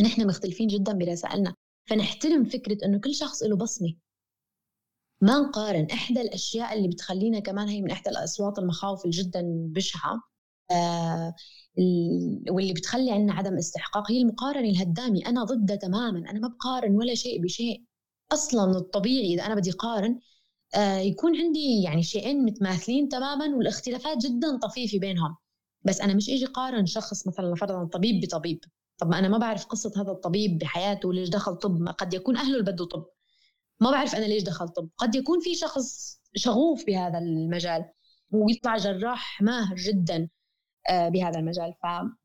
[0.00, 1.54] نحن مختلفين جدا برسائلنا.
[1.84, 3.94] فنحترم فكرة إنه كل شخص له بصمة.
[5.20, 5.86] ما نقارن.
[5.92, 9.42] إحدى الأشياء اللي بتخلينا كمان هي من إحدى الأصوات المخاوف الجدا
[9.72, 10.20] بشعة.
[12.50, 15.20] واللي بتخلي عندنا عدم استحقاق هي المقارنة الهدامة.
[15.26, 16.30] أنا ضدها تماما.
[16.30, 17.84] أنا ما بقارن ولا شيء بشيء.
[18.32, 20.20] أصلا الطبيعي إذا أنا بدي قارن
[20.74, 25.36] آه يكون عندي يعني شيئين متماثلين تماما والاختلافات جدا طفيفة بينهم.
[25.84, 28.60] بس أنا مش إجي قارن شخص مثلا فرضا طبيب بطبيب.
[28.98, 32.84] طب أنا ما بعرف قصة هذا الطبيب بحياته ليش دخل طب؟ قد يكون أهله بده
[32.84, 33.06] طب.
[33.80, 34.88] ما بعرف أنا ليش دخل طب.
[34.96, 37.84] قد يكون في شخص شغوف بهذا المجال.
[38.30, 40.16] ويطلع جراح ماهر جدا.
[40.16, 40.28] آه،
[40.90, 41.74] بهذا المجال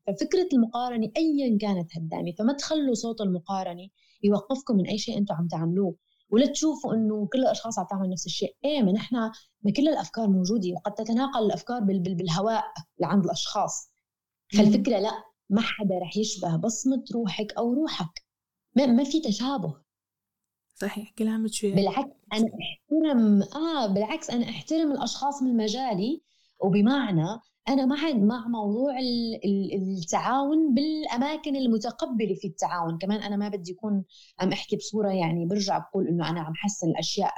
[0.06, 3.88] ففكرة المقارنة أيا كانت هدامة فما تخلوا صوت المقارنة
[4.22, 5.96] يوقفكم من أي شيء أنتم عم تعملوه
[6.30, 9.16] ولا تشوفوا إنه كل الأشخاص عم تعمل نفس الشيء، إيه ما نحن
[9.62, 12.64] ما كل الأفكار موجودة وقد تتناقل الأفكار بالهواء
[12.98, 13.92] لعند الأشخاص.
[14.56, 15.10] فالفكرة لا
[15.50, 18.24] ما حدا رح يشبه بصمة روحك أو روحك.
[18.76, 19.76] ما, ما في تشابه.
[20.74, 26.22] صحيح كلامك شوي بالعكس أنا أحترم آه بالعكس أنا أحترم الأشخاص من مجالي
[26.60, 27.26] وبمعنى
[27.68, 28.94] أنا مع مع موضوع
[29.74, 32.98] التعاون بالأماكن المتقبلة في التعاون.
[32.98, 34.04] كمان أنا ما بدي أكون
[34.40, 37.32] عم أحكي بصورة يعني برجع بقول إنه أنا عم حسن الأشياء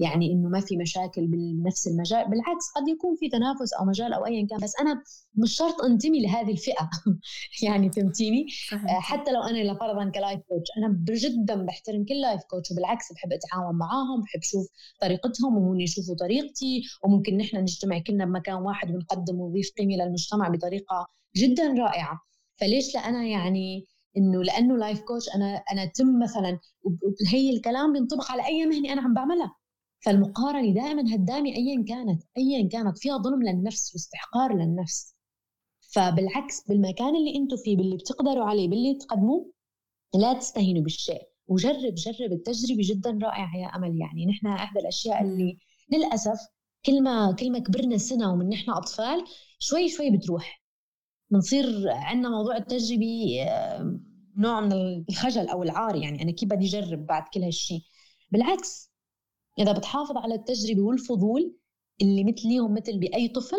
[0.00, 4.26] يعني إنه ما في مشاكل بنفس المجال بالعكس قد يكون في تنافس أو مجال أو
[4.26, 5.02] ايا كان بس أنا
[5.34, 6.90] مش شرط أنتمي لهذه الفئة.
[7.66, 12.42] يعني فهمتيني؟ آه، حتى لو أنا لفرضا ك life coach أنا جدا بحترم كل life
[12.50, 14.66] coach وبالعكس بحب أتعاون معاهم بحب أشوف
[15.00, 21.06] طريقتهم وهم يشوفوا طريقتي وممكن نحن نجتمع كلنا بمكان واحد ونقدم ونضيف قيمة للمجتمع بطريقة
[21.36, 22.20] جدا رائعة.
[22.56, 23.86] فليش لا أنا يعني
[24.16, 26.58] إنه لأنه life coach أنا أنا تم مثلا
[27.28, 29.59] هي الكلام بينطبق على أي مهنة أنا عم بعملها.
[30.00, 35.14] فالمقارنة دائما هدامة أيا كانت أيا كانت فيها ظلم للنفس واستحقار للنفس.
[35.80, 39.52] فبالعكس بالمكان اللي أنتم فيه باللي بتقدروا عليه باللي تقدموه
[40.14, 41.22] لا تستهينوا بالشيء.
[41.46, 42.32] وجرب جرب.
[42.32, 44.00] التجربة جدا رائعة يا أمل.
[44.00, 45.58] يعني نحن إحدى الأشياء اللي
[45.92, 46.38] للأسف
[46.86, 49.24] كل ما كل ما كبرنا سنة ومن نحن أطفال
[49.58, 50.62] شوي شوي بتروح.
[51.30, 53.46] بنصير عندنا موضوع التجربة
[54.36, 54.72] نوع من
[55.08, 55.96] الخجل أو العار.
[55.96, 57.80] يعني أنا كيف بدي أجرب بعد كل هالشيء
[58.30, 58.89] بالعكس
[59.60, 61.56] إذا بتحافظ على التجربة والفضول
[62.02, 63.56] اللي مثليهم مثل بأي طفل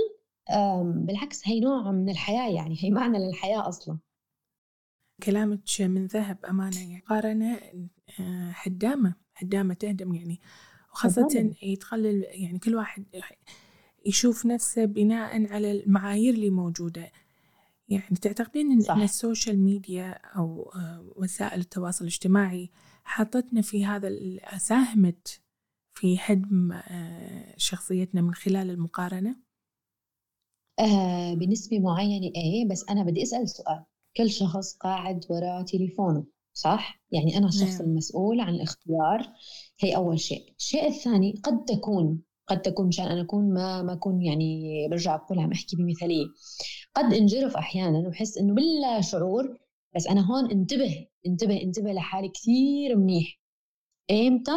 [0.84, 4.00] بالعكس هي نوع من الحياة يعني هي معنى للحياة أصلا.
[5.24, 7.60] كلامك من ذهب أمانة يعني قارنة
[8.20, 10.40] آه، هدامة هدامة تهدم يعني.
[10.94, 13.06] وخاصة يتقلل يعني كل واحد
[14.06, 17.12] يشوف نفسه بناء على المعايير اللي موجودة.
[17.90, 18.96] يعني تعتقدين إن, صح.
[18.96, 22.72] إن السوشيال ميديا أو آه، وسائل التواصل الاجتماعي
[23.04, 24.10] حطتنا في هذا
[24.58, 25.42] ساهمت
[25.94, 29.36] في هدم آه، شخصيتنا من خلال المقارنة؟
[30.80, 33.84] آه بنسبة معينة إيه بس أنا بدي أسأل سؤال
[34.18, 37.90] كل شخص قاعد وراء تليفونه صح؟ يعني أنا الشخص نعم.
[37.90, 39.34] المسؤول عن الاختيار
[39.80, 44.22] هي أول شيء الشيء الثاني قد تكون قد تكون مشان أنا أكون ما ما أكون
[44.22, 46.26] يعني برجع بقول عم أحكي بمثالية
[46.96, 49.58] قد انجرف أحيانا وحس إنه بلا شعور
[49.96, 53.40] بس أنا هون انتبه انتبه انتبه لحالي كثير منيح
[54.12, 54.52] إمتى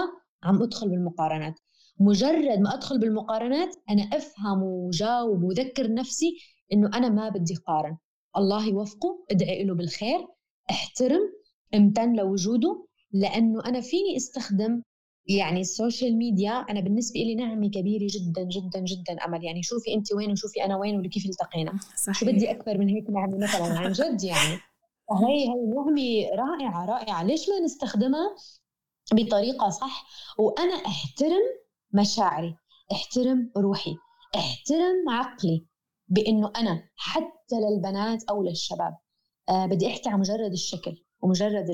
[0.44, 1.54] عم أدخل بالمقارنات.
[2.00, 6.36] مجرد ما أدخل بالمقارنات أنا أفهم وجاوب وذكر نفسي
[6.72, 7.96] إنه أنا ما بدي قارن
[8.36, 10.26] الله يوفقه ادعي له بالخير
[10.70, 11.20] احترم
[11.74, 14.82] امتن لوجوده لأنه أنا فيني أستخدم
[15.26, 19.44] يعني ال social media أنا بالنسبة لي نعمة كبيرة جدا جدا جدا أمل.
[19.44, 21.72] يعني شوفي انت وين وشوفي أنا وين وكيف التقينا.
[21.96, 22.18] صحيح.
[22.18, 24.58] شو بدي أكثر من هيك نعمة مثلا؟ عن جد يعني.
[25.28, 27.22] هي هي نعمه رائعة رائعة.
[27.24, 28.36] ليش ما نستخدمها؟
[29.12, 30.06] بطريقة صح
[30.38, 31.42] وأنا أحترم
[31.92, 32.56] مشاعري
[32.92, 33.96] أحترم روحي
[34.36, 35.66] أحترم عقلي
[36.08, 38.96] بأنه أنا حتى للبنات أو للشباب
[39.48, 41.70] آه بدي أحكي عن مجرد الشكل ومجرد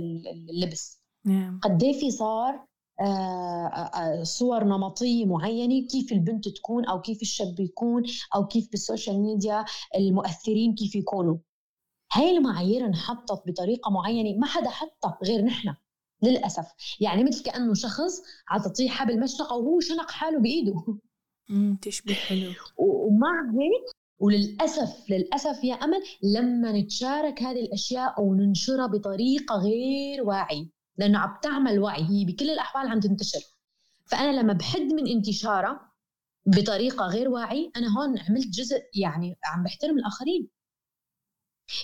[0.51, 1.01] اللبس.
[1.25, 1.61] نعم.
[1.63, 2.67] قد إيه في صار
[3.01, 8.03] آه،, آه آه صور نمطية معينة كيف البنت تكون أو كيف الشاب يكون
[8.35, 9.65] أو كيف بال social media
[9.97, 11.37] المؤثرين كيف يكونوا.
[12.13, 15.75] هاي المعايير انحطت بطريقة معينة ما حدا حطها غير نحن.
[16.23, 16.67] للأسف.
[17.01, 20.99] يعني مثل كأنه شخص عطتيه حبل مشنقه وهو شنق حاله بإيده.
[21.51, 22.53] امم تشبه حلو.
[22.77, 30.67] ومع هيك وللأسف للأسف يا أمل لما نتشارك هذه الأشياء وننشرها بطريقة غير واعيه
[30.99, 33.41] لأنه عم تعمل وعي هي بكل الأحوال عم تنتشر.
[34.07, 35.91] فأنا لما بحد من انتشارها
[36.47, 40.49] بطريقة غير واعي أنا هون عملت جزء يعني عم بحترم الآخرين.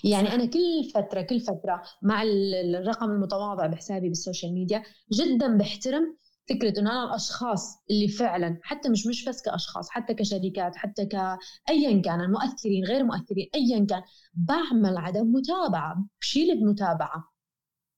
[0.05, 4.83] يعني أنا كل فترة كل فترة مع الرقم المتواضع بحسابي بالسوشيال ميديا
[5.13, 6.17] جدا بحترم
[6.49, 12.03] فكرة إنه أنا الأشخاص اللي فعلا حتى مش مش بس كأشخاص حتى كشركات حتى كايا
[12.03, 14.03] كان المؤثرين غير مؤثرين ايا كان
[14.35, 17.33] بعمل عدم متابعة بشيل المتابعه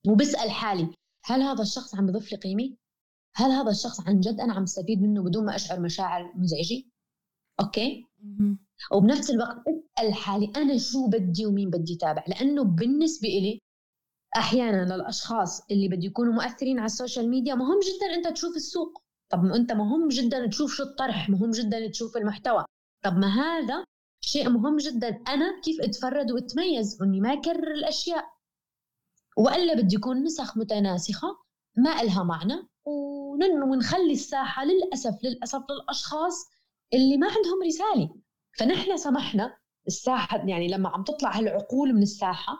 [0.07, 0.93] وبسأل حالي
[1.25, 2.75] هل هذا الشخص عم بضيف لي قيمة؟
[3.35, 6.83] هل هذا الشخص عن جد أنا عم استفيد منه بدون ما أشعر مشاعر مزعجة؟
[7.59, 8.05] okay؟
[8.91, 13.59] وبنفس الوقت أسأل حالي أنا شو بدي ومين بدي تابع؟ لأنه بالنسبة لي
[14.37, 19.01] أحيانا للأشخاص اللي بده يكونوا مؤثرين على ال social media مهم جدا أنت تشوف السوق.
[19.31, 22.65] طب ما أنت مهم جدا تشوف شو الطرح مهم جدا تشوف المحتوى.
[23.05, 23.85] طب ما هذا
[24.21, 25.07] شيء مهم جدا.
[25.07, 28.25] أنا كيف أتفرد وأتميز وإني ما أكرر الأشياء؟
[29.37, 31.27] وإلا بدي يكون نسخ متناسخة
[31.77, 32.67] ما إلها معنى
[33.71, 36.49] ونخلي الساحة للأسف للأسف للأشخاص
[36.93, 38.15] اللي ما عندهم رسالة.
[38.57, 42.53] فنحن سمحنا الساحة يعني لما عم تطلع هالعقول من الساحة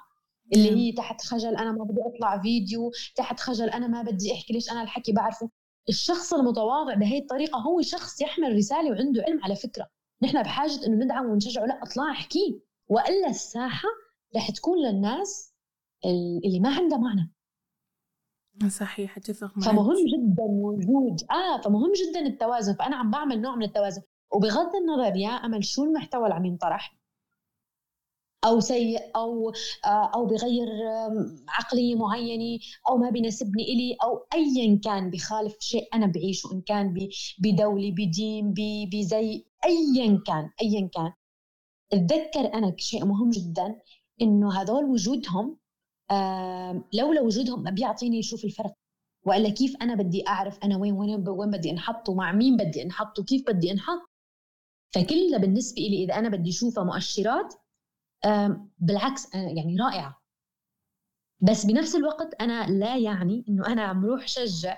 [0.54, 4.54] اللي هي تحت خجل أنا ما بدي أطلع فيديو تحت خجل أنا ما بدي أحكي
[4.54, 5.50] ليش أنا الحكي بعرفه.
[5.90, 9.88] الشخص المتواضع بهي الطريقة هو شخص يحمل رسالة وعنده علم على فكرة.
[10.22, 12.62] نحن بحاجة إنه ندعمه ونشجعه لا اطلع احكي.
[12.88, 13.90] وإلا الساحة
[14.36, 15.54] رح تكون للناس
[16.46, 17.34] اللي ما عندها معنى.
[18.70, 19.66] صحيح أتفق معك.
[19.66, 22.74] فمهم جدا وجود آه فمهم جدا التوازن.
[22.74, 24.02] فأنا عم بعمل نوع من التوازن.
[24.32, 27.00] وبغض النظر يا أمل شو المحتوى اللي عم ينطرح؟
[28.46, 29.50] أو سيء أو
[29.86, 30.68] آه، أو بغير
[31.50, 32.60] عقلية معينة
[32.90, 37.10] أو ما بيناسبني إلي أو ايا كان بخالف شيء أنا بعيشه إن كان
[37.40, 38.54] بدولة بدين
[38.94, 41.14] بزي ايا كان ايا كان.
[41.94, 43.76] أتذكر أنا شيء مهم جدا
[44.22, 45.58] إنه هذول وجودهم
[46.94, 48.74] لولا وجودهم ما بيعطيني شوف الفرق.
[49.26, 53.20] وإلا كيف أنا بدي أعرف أنا وين وين وين بدي انحط ومع مين بدي انحط
[53.20, 54.10] وكيف بدي أنحط؟
[54.96, 57.54] فكلها بالنسبة لي إذا أنا بدي أشوفها مؤشرات
[58.80, 60.22] بالعكس يعني رائعة.
[61.42, 64.78] بس بنفس الوقت أنا لا يعني إنه أنا عم روح شجع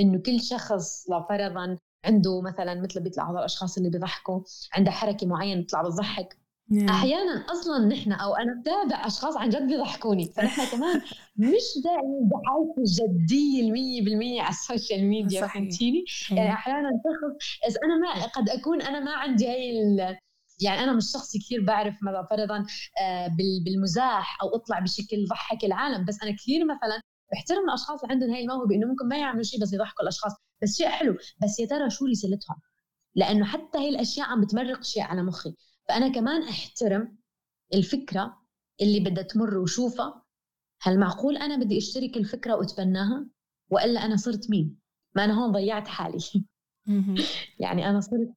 [0.00, 4.40] إنه كل شخص لو فرضا عنده مثلا مثل بيطلع هذول الأشخاص اللي بيضحكوا
[4.72, 6.38] عنده حركة معينة بتطلع بتضحك
[6.70, 6.88] نعم.
[6.88, 11.02] أحيانا أصلا نحن أو أنا بتابع أشخاص عن جد بيضحكوني فنحن كمان
[11.36, 17.78] مش دائما بحاله الجديه المية بالمية على ال social media فهمتيني؟ يعني أحيانا شخص إذا
[17.84, 19.72] أنا ما قد أكون أنا ما عندي هاي
[20.60, 22.66] يعني أنا مش شخص كثير بعرف مثلا فرضا
[23.02, 23.30] آه،
[23.64, 27.00] بالمزاح أو أطلع بشكل ضحك العالم بس أنا كثير مثلا
[27.32, 30.32] بحترم الأشخاص اللي عندهم هاي الموهبة إنه ممكن ما يعملوا شيء بس يضحكوا الأشخاص
[30.62, 32.56] بس شيء حلو بس يا ترى شو رسالتهم
[33.14, 35.54] لأنه حتى هي الأشياء عم بتمرق شيء على مخي
[35.88, 37.16] فأنا كمان أحترم
[37.74, 38.42] الفكرة
[38.80, 40.22] اللي بدها تمر وشوفها.
[40.82, 43.26] هل معقول أنا بدي أشترك الفكرة وأتبناها؟
[43.70, 44.78] وإلا أنا صرت مين؟
[45.16, 46.18] ما أنا هون ضيعت حالي.
[47.60, 48.34] يعني أنا صرت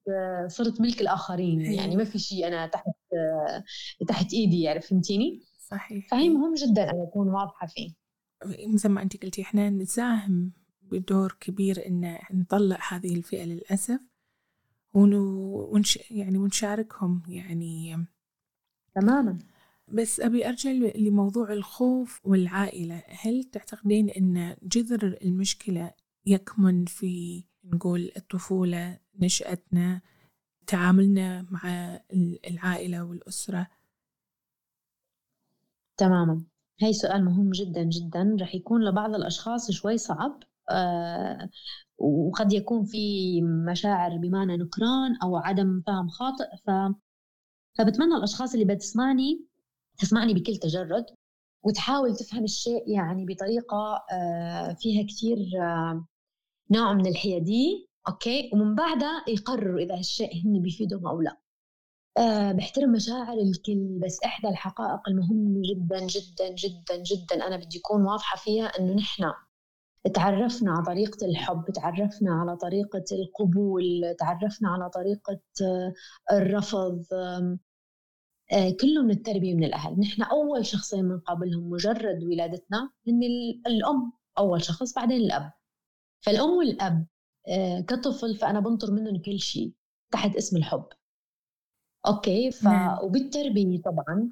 [0.48, 1.62] صرت ملك الآخرين.
[1.62, 2.86] يعني ما في شيء أنا تحت
[4.08, 6.08] تحت إيدي يعني فهمتيني؟ صحيح.
[6.12, 7.94] فهي مهم جدا أن أكون واضحة فيه.
[8.74, 14.00] مثل ما أنت قلتي إحنا نساهم بدور كبير إن نطلع هذه الفئة للأسف.
[14.96, 18.06] ونش يعني ونشاركهم يعني
[18.96, 19.40] تماما.
[19.88, 23.04] بس أبي أرجع لموضوع الخوف والعائلة.
[23.08, 25.92] هل تعتقدين أن جذر المشكلة
[26.26, 30.02] يكمن في نقول الطفولة نشأتنا
[30.68, 32.00] تعاملنا مع
[32.48, 33.68] العائلة والأسرة؟
[35.98, 36.44] تماما.
[36.82, 38.38] هاي سؤال مهم جدا جدا.
[38.42, 40.44] رح يكون لبعض الأشخاص شوي صعب.
[40.70, 41.50] آه
[41.98, 46.46] وقد يكون في مشاعر بمعنى نكران أو عدم فهم خاطئ.
[46.66, 46.70] ف
[47.78, 49.46] فبتمنى الأشخاص اللي بتسمعني
[49.98, 51.06] تسمعني بكل تجرد
[51.64, 56.06] وتحاول تفهم الشيء يعني بطريقة آه، فيها كثير آه،
[56.72, 61.38] نوع من الحيادية أوكي؟ ومن بعدها يقرروا إذا هالشيء هن بيفيدهم أو لا.
[62.18, 68.02] أه بحترم مشاعر الكل بس إحدى الحقائق المهمة جدا جدا جدا جدا أنا بدي أكون
[68.02, 69.24] واضحة فيها إنه نحن
[70.14, 75.94] تعرفنا على طريقة الحب تعرفنا على طريقة القبول تعرفنا على طريقة آه،
[76.32, 77.06] الرفض
[78.52, 80.00] آه، كله من التربية من الأهل.
[80.00, 83.24] نحن أول شخصين بنقابلهم مجرد ولادتنا هن
[83.68, 85.52] الأم أول شخص بعدين الأب.
[86.22, 87.06] فالأم والأب
[87.48, 89.74] آه، كطفل فأنا بنطر منهم كل شيء
[90.12, 90.86] تحت اسم الحب.
[92.08, 92.64] أوكي؟ ف...
[92.64, 93.00] نعم.
[93.04, 94.30] وبالتربية طبعا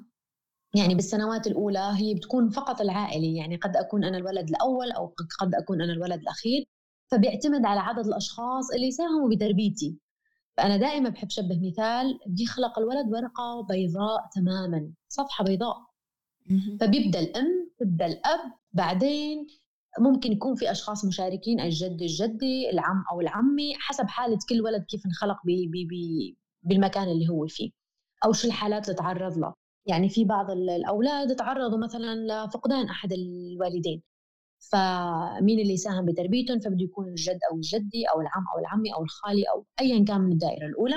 [0.74, 5.54] يعني بالسنوات الأولى هي بتكون فقط العائلة يعني قد أكون أنا الولد الأول أو قد
[5.54, 6.64] أكون أنا الولد الأخير
[7.10, 9.98] فبيعتمد على عدد الأشخاص اللي ساهموا بتربيتي.
[10.56, 15.76] فأنا دائما بحب شبه مثال بدي خلق الولد ورقة بيضاء تماما صفحة بيضاء.
[16.80, 18.40] فبيبدأ الأم تبدأ الأب
[18.72, 19.46] بعدين
[20.00, 25.06] ممكن يكون في أشخاص مشاركين الجد الجدي العم أو العمة حسب حالة كل ولد كيف
[25.06, 27.70] انخلق بي بي بي بالمكان اللي هو فيه
[28.24, 29.54] أو شو الحالات اللي تعرض لها
[29.86, 32.14] يعني في بعض الأولاد تعرضوا مثلا
[32.46, 34.02] لفقدان أحد الوالدين.
[34.72, 39.42] فمين اللي يساهم بتربيتهم؟ فبده يكون الجد أو الجدي أو العم أو العمي أو الخالي
[39.42, 40.96] أو ايا كان من الدائرة الأولى.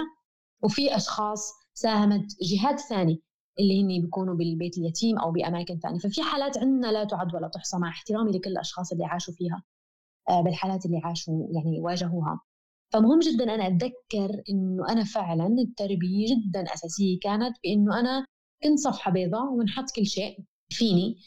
[0.63, 3.17] وفي أشخاص ساهمت جهات ثانية
[3.59, 5.99] اللي هن بيكونوا بالبيت اليتيم أو بأماكن ثانية.
[5.99, 9.63] ففي حالات عندنا لا تعد ولا تحصى مع احترامي لكل الأشخاص اللي عاشوا فيها
[10.29, 12.39] آه، بالحالات اللي عاشوا يعني واجهوها.
[12.93, 18.25] فمهم جدا أنا أتذكر إنه أنا فعلا التربية جدا أساسية كانت بإنه أنا
[18.63, 20.39] كنت صفحه بيضاء ونحط كل شيء
[20.69, 21.17] فيني.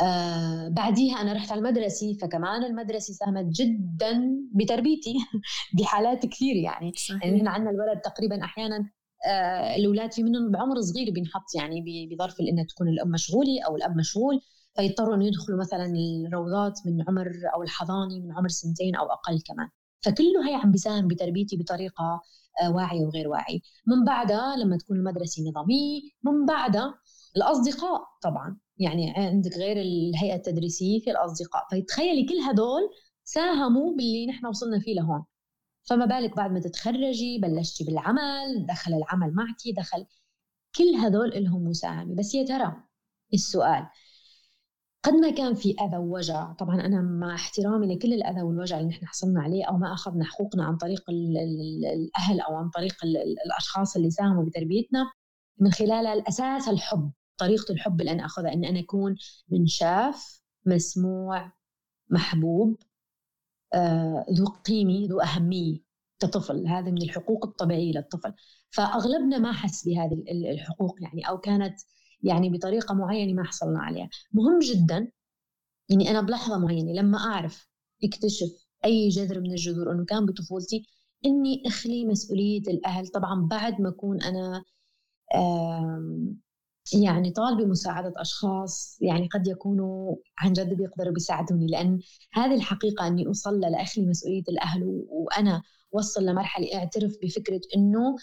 [0.00, 5.14] آه بعديها أنا رحت على المدرسة فكمان المدرسة ساهمت جدا بتربيتي
[5.80, 6.92] بحالات كثير يعني.
[6.96, 7.24] صحيح.
[7.24, 8.90] يعني عندنا الولد تقريبا أحيانا
[9.26, 13.96] آه الأولاد في منهم بعمر صغير بينحط يعني بظرف إنها تكون الأم مشغولة أو الأب
[13.96, 14.40] مشغول
[14.76, 15.92] فيضطروا إنه يدخلوا مثلا
[16.28, 19.68] الروضات من عمر أو الحضانة من عمر سنتين أو أقل كمان.
[20.04, 22.20] فكله هي عم بيساهم بتربيتي بطريقة
[22.62, 23.60] آه واعية وغير واعية.
[23.86, 26.94] من بعدها لما تكون المدرسة نظامية من بعدها
[27.36, 28.58] الأصدقاء طبعا.
[28.78, 31.62] يعني عندك غير الهيئة التدريسية في الأصدقاء.
[31.72, 32.90] فتخيلي كل هدول
[33.24, 35.24] ساهموا باللي نحن وصلنا فيه لهون.
[35.84, 40.06] فما بالك بعد ما تتخرجي بلشتي بالعمل دخل العمل معك دخل
[40.76, 42.14] كل هدول لهم مساهمة.
[42.14, 42.76] بس يا ترى
[43.34, 43.86] السؤال
[45.04, 49.06] قد ما كان في أذى ووجع طبعا أنا مع احترامي لكل الأذى والوجع اللي نحن
[49.06, 52.94] حصلنا عليه أو ما أخذنا حقوقنا عن طريق الأهل أو عن طريق
[53.46, 55.12] الأشخاص اللي ساهموا بتربيتنا
[55.58, 59.16] من خلال الأساس الحب طريقة الحب اللي أنا أخذها إن أنا أكون
[59.48, 61.52] منشاف مسموع
[62.10, 62.82] محبوب
[63.74, 65.78] آه، ذو قيمة ذو أهمية
[66.18, 68.34] كطفل هذا من الحقوق الطبيعية للطفل.
[68.70, 71.76] فأغلبنا ما حس بهذه الحقوق يعني أو كانت
[72.24, 74.08] يعني بطريقة معينة ما حصلنا عليها.
[74.32, 75.10] مهم جدا
[75.88, 77.68] يعني أنا بلحظة معينة لما أعرف
[78.04, 80.86] أكتشف أي جذر من الجذور أنه كان بطفولتي
[81.26, 83.08] إني أخلي مسؤولية الأهل.
[83.08, 84.64] طبعا بعد ما أكون أنا
[86.92, 91.66] يعني طالبة مساعدة أشخاص يعني قد يكونوا عن جد بيقدروا بيساعدوني.
[91.66, 92.00] لأن
[92.32, 95.62] هذه الحقيقة أني أوصل لأخلي مسؤولية الأهل وأنا
[95.92, 98.16] وصل لمرحلة أعترف بفكرة أنه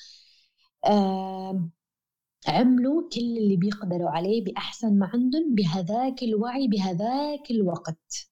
[2.47, 8.29] عملوا كل اللي بيقدروا عليه بأحسن ما عندهم بهذاك الوعي بهذاك الوقت.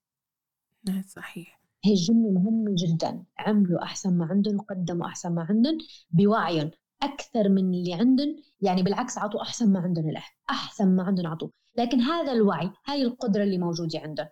[0.88, 1.62] نعم، صحيح.
[1.86, 3.26] هي الجملة مهمة جدا.
[3.40, 5.78] عملوا أحسن ما عندهم وقدموا أحسن ما عندهم
[6.10, 6.72] بوعيهم
[7.04, 8.36] أكثر من اللي عندهم.
[8.62, 13.02] يعني بالعكس عطوا أحسن ما عندهم الاهل أحسن ما عندهم عطوا لكن هذا الوعي هاي
[13.02, 14.28] القدرة اللي موجودة عندهم.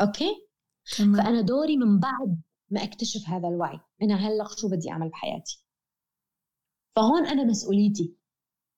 [0.00, 0.48] أوكي؟
[0.98, 1.22] تمام.
[1.22, 3.80] فأنا دوري من بعد ما أكتشف هذا الوعي.
[4.02, 5.64] أنا هلأ شو بدي أعمل بحياتي؟
[6.96, 8.16] فهون أنا مسؤوليتي.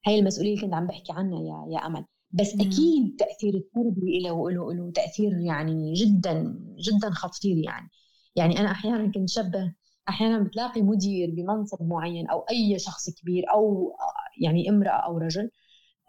[0.07, 2.05] هاي المسؤولية اللي كنت عم بحكي عنها يا يا أمل.
[2.31, 2.61] بس مم.
[2.61, 7.91] أكيد تأثير التربيه له له له تأثير يعني جدا جدا خطير يعني.
[8.37, 9.75] يعني أنا أحيانا كنت شبه
[10.09, 13.97] أحيانا بتلاقي مدير بمنصب معين أو أي شخص كبير أو
[14.41, 15.51] يعني امرأة أو رجل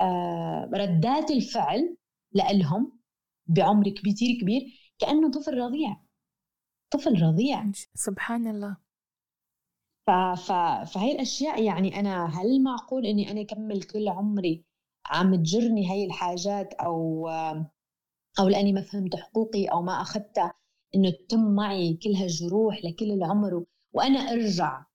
[0.02, 1.98] آه، ردات الفعل
[2.34, 3.00] لهم
[3.48, 4.62] بعمر كثير كبير
[5.00, 5.98] كأنه طفل رضيع.
[6.91, 7.72] طفل رضيع.
[7.93, 8.85] سبحان الله.
[10.08, 10.12] ف...
[10.12, 10.51] ف...
[10.93, 14.66] فهي الأشياء يعني أنا هل معقول إني أنا أكمل كل عمري
[15.06, 17.28] عم تجرني هي الحاجات أو
[18.39, 20.53] أو لأني ما فهمت حقوقي أو ما أخذتها
[20.95, 24.86] إنه تتم معي كل هالجروح لكل العمر وأنا أرجع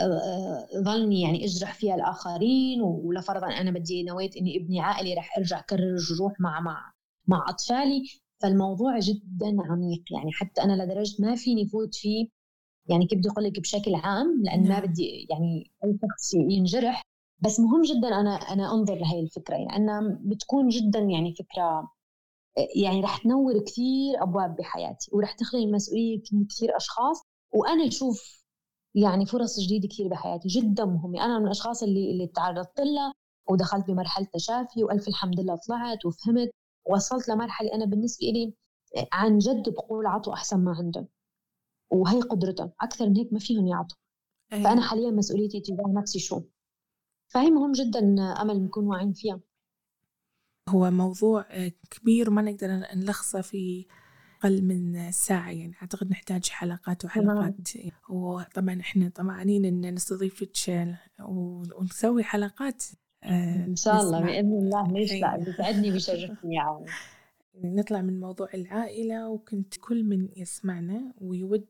[0.00, 5.38] آه، آه، ظلني يعني أجرح فيها الآخرين ولفرضا أنا بدي نويت إني ابني عائلي رح
[5.38, 6.92] أرجع كرر الجروح مع مع
[7.28, 8.02] مع أطفالي.
[8.42, 12.28] فالموضوع جدا عميق يعني حتى أنا لدرجة ما فيني فوت فيه
[12.86, 14.82] يعني كيف بدي أقول لك بشكل عام لأن ما نعم.
[14.82, 17.02] بدي يعني أي شخص ينجرح
[17.44, 21.90] بس مهم جدا أنا أنا أنظر لهي الفكرة يعني انها بتكون جدا يعني فكرة
[22.82, 27.22] يعني رح تنور كثير أبواب بحياتي ورح تخلي المسؤولية كثير أشخاص
[27.54, 28.44] وأنا أشوف
[28.94, 33.12] يعني فرص جديدة كثير بحياتي جدا مهمة أنا من الأشخاص اللي اللي تعرضت لها
[33.50, 36.50] ودخلت بمرحلة تشافي وألف الحمد لله طلعت وفهمت
[36.90, 38.54] وصلت لمرحلة أنا بالنسبة لي
[39.12, 41.08] عن جد بقول عطوا أحسن ما عندهم
[41.90, 43.96] وهي قدرتهم أكثر من هيك ما فيهم يعطوا.
[44.52, 44.62] أيه.
[44.62, 46.42] فأنا حاليا مسؤوليتي تجاه نفسي شو؟
[47.28, 48.00] فهي مهم جدا
[48.42, 49.40] أمل نكون واعيين فيها.
[50.68, 51.46] هو موضوع
[51.90, 53.86] كبير ما نقدر نلخصه في
[54.42, 57.68] أقل من ساعة يعني أعتقد نحتاج حلقات وحلقات.
[58.10, 60.52] وطبعا إحنا طمعانين إن نستضيفك
[61.20, 62.84] ونسوي حلقات.
[63.22, 64.92] آه إن شاء الله بإذن الله.
[64.92, 66.84] ليش لا؟ بيسعدني بيشرفني يا
[67.56, 71.66] نطلع من موضوع العائلة وكنت كل من يسمعنا ويود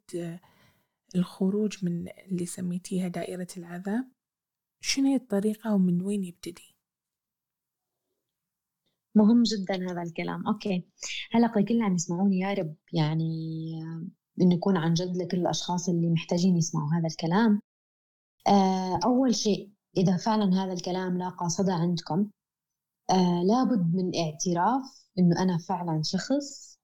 [1.16, 4.08] الخروج من اللي سميتيها دائرة العذاب.
[4.80, 6.74] شنو هي الطريقة ومن وين يبتدي؟
[9.14, 10.46] مهم جدا هذا الكلام.
[10.46, 10.84] أوكي.
[11.32, 13.24] هلا كل عم يسمعوني يا رب يعني
[14.40, 17.60] انه يكون عن جد لكل الأشخاص اللي محتاجين يسمعوا هذا الكلام.
[18.48, 22.30] آه أول شيء إذا فعلا هذا الكلام لاقى صدى عندكم
[23.10, 26.78] آه لابد من اعتراف إنه أنا فعلا شخص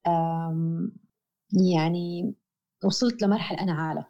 [1.53, 2.35] يعني
[2.85, 4.09] وصلت لمرحلة أنا عالق.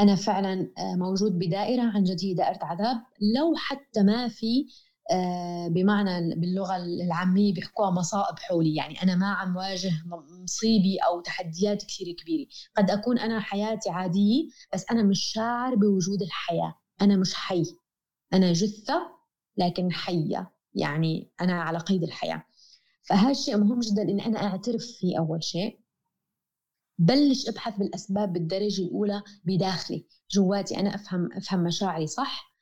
[0.00, 2.96] أنا فعلا آه، موجود بدائرة عن جد هي دائرة عذاب.
[3.36, 4.66] لو حتى ما في
[5.12, 8.74] آه، بمعنى باللغة العامية بيحكوها مصائب حولي.
[8.74, 9.90] يعني أنا ما عم واجه
[10.42, 12.46] مصيبي أو تحديات كثير كبيرة.
[12.76, 16.74] قد أكون أنا حياتي عادية بس أنا مش شاعر بوجود الحياة.
[17.02, 17.62] أنا مش حي.
[18.32, 19.02] أنا جثة
[19.56, 20.52] لكن حية.
[20.74, 22.44] يعني أنا على قيد الحياة.
[23.02, 25.80] فهذا الشيء مهم جدا اني أنا أعترف فيه أول شيء.
[26.98, 30.06] بلش أبحث بالأسباب بالدرجة الأولى بداخلي.
[30.30, 32.54] جواتي أنا أفهم أفهم مشاعري صح.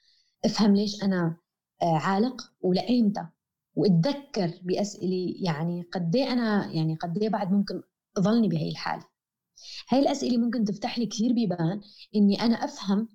[0.45, 1.37] أفهم ليش أنا
[1.83, 3.27] آه، عالق ولايمتى
[3.75, 7.83] وأتذكر باسئله يعني قد إيه أنا يعني قد إيه بعد ممكن
[8.17, 9.05] اضلني بهي الحالة.
[9.89, 11.81] هاي الأسئلة ممكن تفتح لي كثير بيبان
[12.17, 13.09] إني أنا أفهم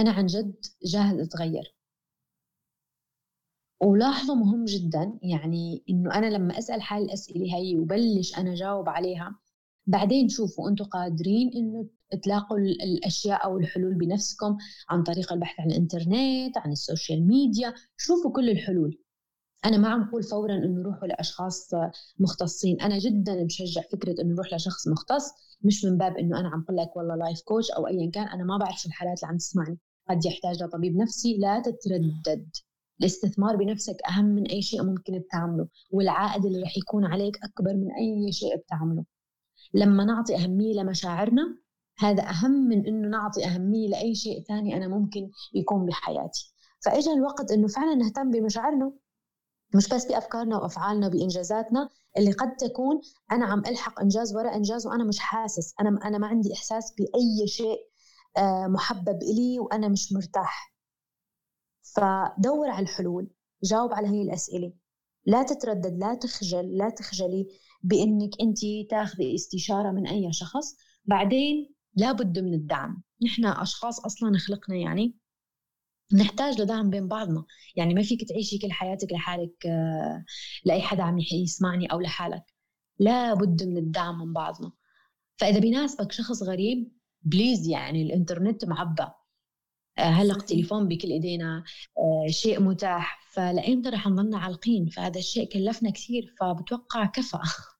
[0.00, 0.54] أنا عن جد
[0.84, 1.77] جاهز أتغير.
[3.80, 9.38] ولاحظوا مهم جدا يعني إنه أنا لما أسأل حالي الأسئلة هي وبلش أنا جاوب عليها
[9.86, 11.86] بعدين شوفوا أنتم قادرين إنه
[12.22, 14.56] تلاقوا الأشياء أو الحلول بنفسكم
[14.88, 18.98] عن طريق البحث عن الإنترنت عن ال social media شوفوا كل الحلول.
[19.64, 21.70] أنا ما عم بقول فورا إنه روحوا لأشخاص
[22.18, 25.30] مختصين أنا جدا بشجع فكرة إنه نروح لشخص مختص
[25.62, 28.44] مش من باب إنه أنا عم بقول لك والله life coach أو ايا كان أنا
[28.44, 29.78] ما بعرف الحالات اللي عم تسمعني.
[30.10, 32.48] قد يحتاج لطبيب نفسي لا تتردد.
[33.00, 37.92] الاستثمار بنفسك أهم من أي شيء ممكن بتعمله والعائد اللي رح يكون عليك أكبر من
[37.92, 39.04] أي شيء بتعمله.
[39.74, 41.58] لما نعطي أهمية لمشاعرنا
[41.98, 46.52] هذا أهم من إنه نعطي أهمية لأي شيء ثاني أنا ممكن يكون بحياتي.
[46.84, 48.92] فإجا الوقت إنه فعلا نهتم بمشاعرنا
[49.74, 51.88] مش بس بأفكارنا وأفعالنا وبإنجازاتنا
[52.18, 53.00] اللي قد تكون
[53.32, 57.46] أنا عم ألحق إنجاز وراء إنجاز وأنا مش حاسس أنا أنا ما عندي إحساس بأي
[57.46, 57.78] شيء
[58.36, 60.74] آه، محبب إلي وأنا مش مرتاح.
[61.96, 63.30] فدور على الحلول
[63.64, 64.72] جاوب على هي الأسئلة.
[65.26, 67.46] لا تتردد لا تخجل لا تخجلي
[67.82, 68.58] بإنك انت
[68.90, 70.76] تاخذي استشارة من أي شخص.
[71.04, 73.02] بعدين لابد من الدعم.
[73.22, 75.16] نحن أشخاص أصلا خلقنا يعني
[76.12, 77.44] نحتاج لدعم بين بعضنا.
[77.76, 80.24] يعني ما فيك تعيشي كل حياتك لحالك آه،
[80.64, 82.44] لأي حدا عم يسمعني أو لحالك.
[82.98, 84.72] لابد من الدعم من بعضنا.
[85.36, 89.06] فإذا بيناسبك شخص غريب بليز يعني الإنترنت معبى
[89.98, 91.64] هلا التليفون بكل إيدينا
[91.98, 93.28] آه، شيء متاح.
[93.32, 97.38] فلايمتى رح نضلنا عالقين فهذا الشيء كلفنا كثير فبتوقع كفى.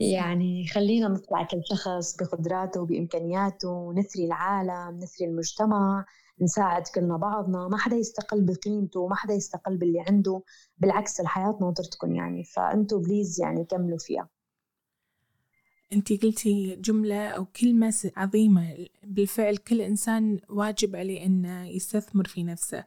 [0.00, 6.04] يعني خلينا نطلع كل شخص بقدراته وبإمكانياته نثري العالم نثري المجتمع
[6.42, 7.68] نساعد كلنا بعضنا.
[7.68, 10.42] ما حدا يستقل بقيمته ما حدا يستقل باللي عنده.
[10.78, 12.44] بالعكس الحياة ناطرتكم يعني.
[12.44, 14.28] فأنتوا بليز يعني كملوا فيها.
[15.92, 18.86] أنت قلتي جملة أو كلمة عظيمة.
[19.04, 22.84] بالفعل كل إنسان واجب عليه أنه يستثمر في نفسه.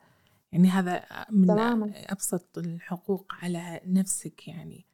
[0.51, 1.93] يعني هذا من تماما.
[1.95, 4.86] أبسط الحقوق على نفسك يعني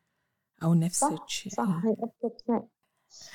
[0.64, 1.07] أو نفسك.
[1.07, 2.68] صح, صح هي أبسط شيء.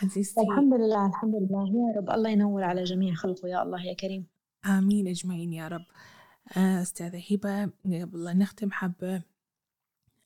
[0.03, 0.41] عزيزتي.
[0.41, 1.69] الحمد لله الحمد لله.
[1.69, 3.49] يا رب الله ينور على جميع خلقه.
[3.49, 4.27] يا الله يا كريم.
[4.67, 5.85] آمين أجمعين يا رب.
[6.57, 9.23] آه، أستاذة هبة قبل لا نختم حابة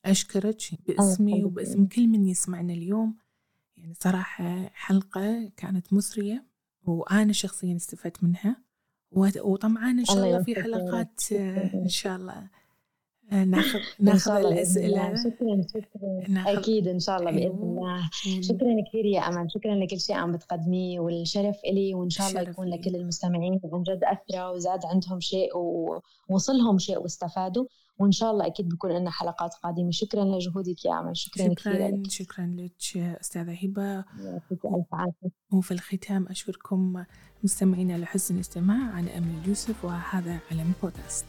[0.05, 3.17] أشكرك باسمي وباسم كل من يسمعنا اليوم.
[3.81, 6.45] يعني صراحة حلقة كانت مسرية
[6.85, 8.55] وأنا شخصيا استفدت منها.
[9.11, 11.31] وطمعان إن شاء الله في حلقات
[11.73, 12.49] إن شاء الله
[13.31, 15.15] آه، ناخذ ناخذ الأسئلة.
[15.15, 16.53] شكرا شكرا.
[16.53, 17.63] أكيد إن شاء الله بإذن أيوه.
[17.63, 18.09] الله.
[18.41, 21.93] شكرا كثير يا امل شكرا لكل شيء عم بتقدميه والشرف إلي.
[21.93, 27.65] وإن شاء الله يكون لكل المستمعين عن جد أثرى وزاد عندهم شيء ووصلهم شيء واستفادوا.
[28.01, 29.91] وإن شاء الله أكيد بكون لنا حلقات قادمة.
[29.91, 32.11] شكرا لجهودك يا امل شكرا, شكرا لك.
[32.11, 34.05] شكرا لك أستاذة هبة.
[35.53, 37.03] وفي الختام أشكركم
[37.43, 38.99] مستمعينا لحسن الاستماع.
[38.99, 41.25] أنا امل يوسف وهذا علم بودكاست.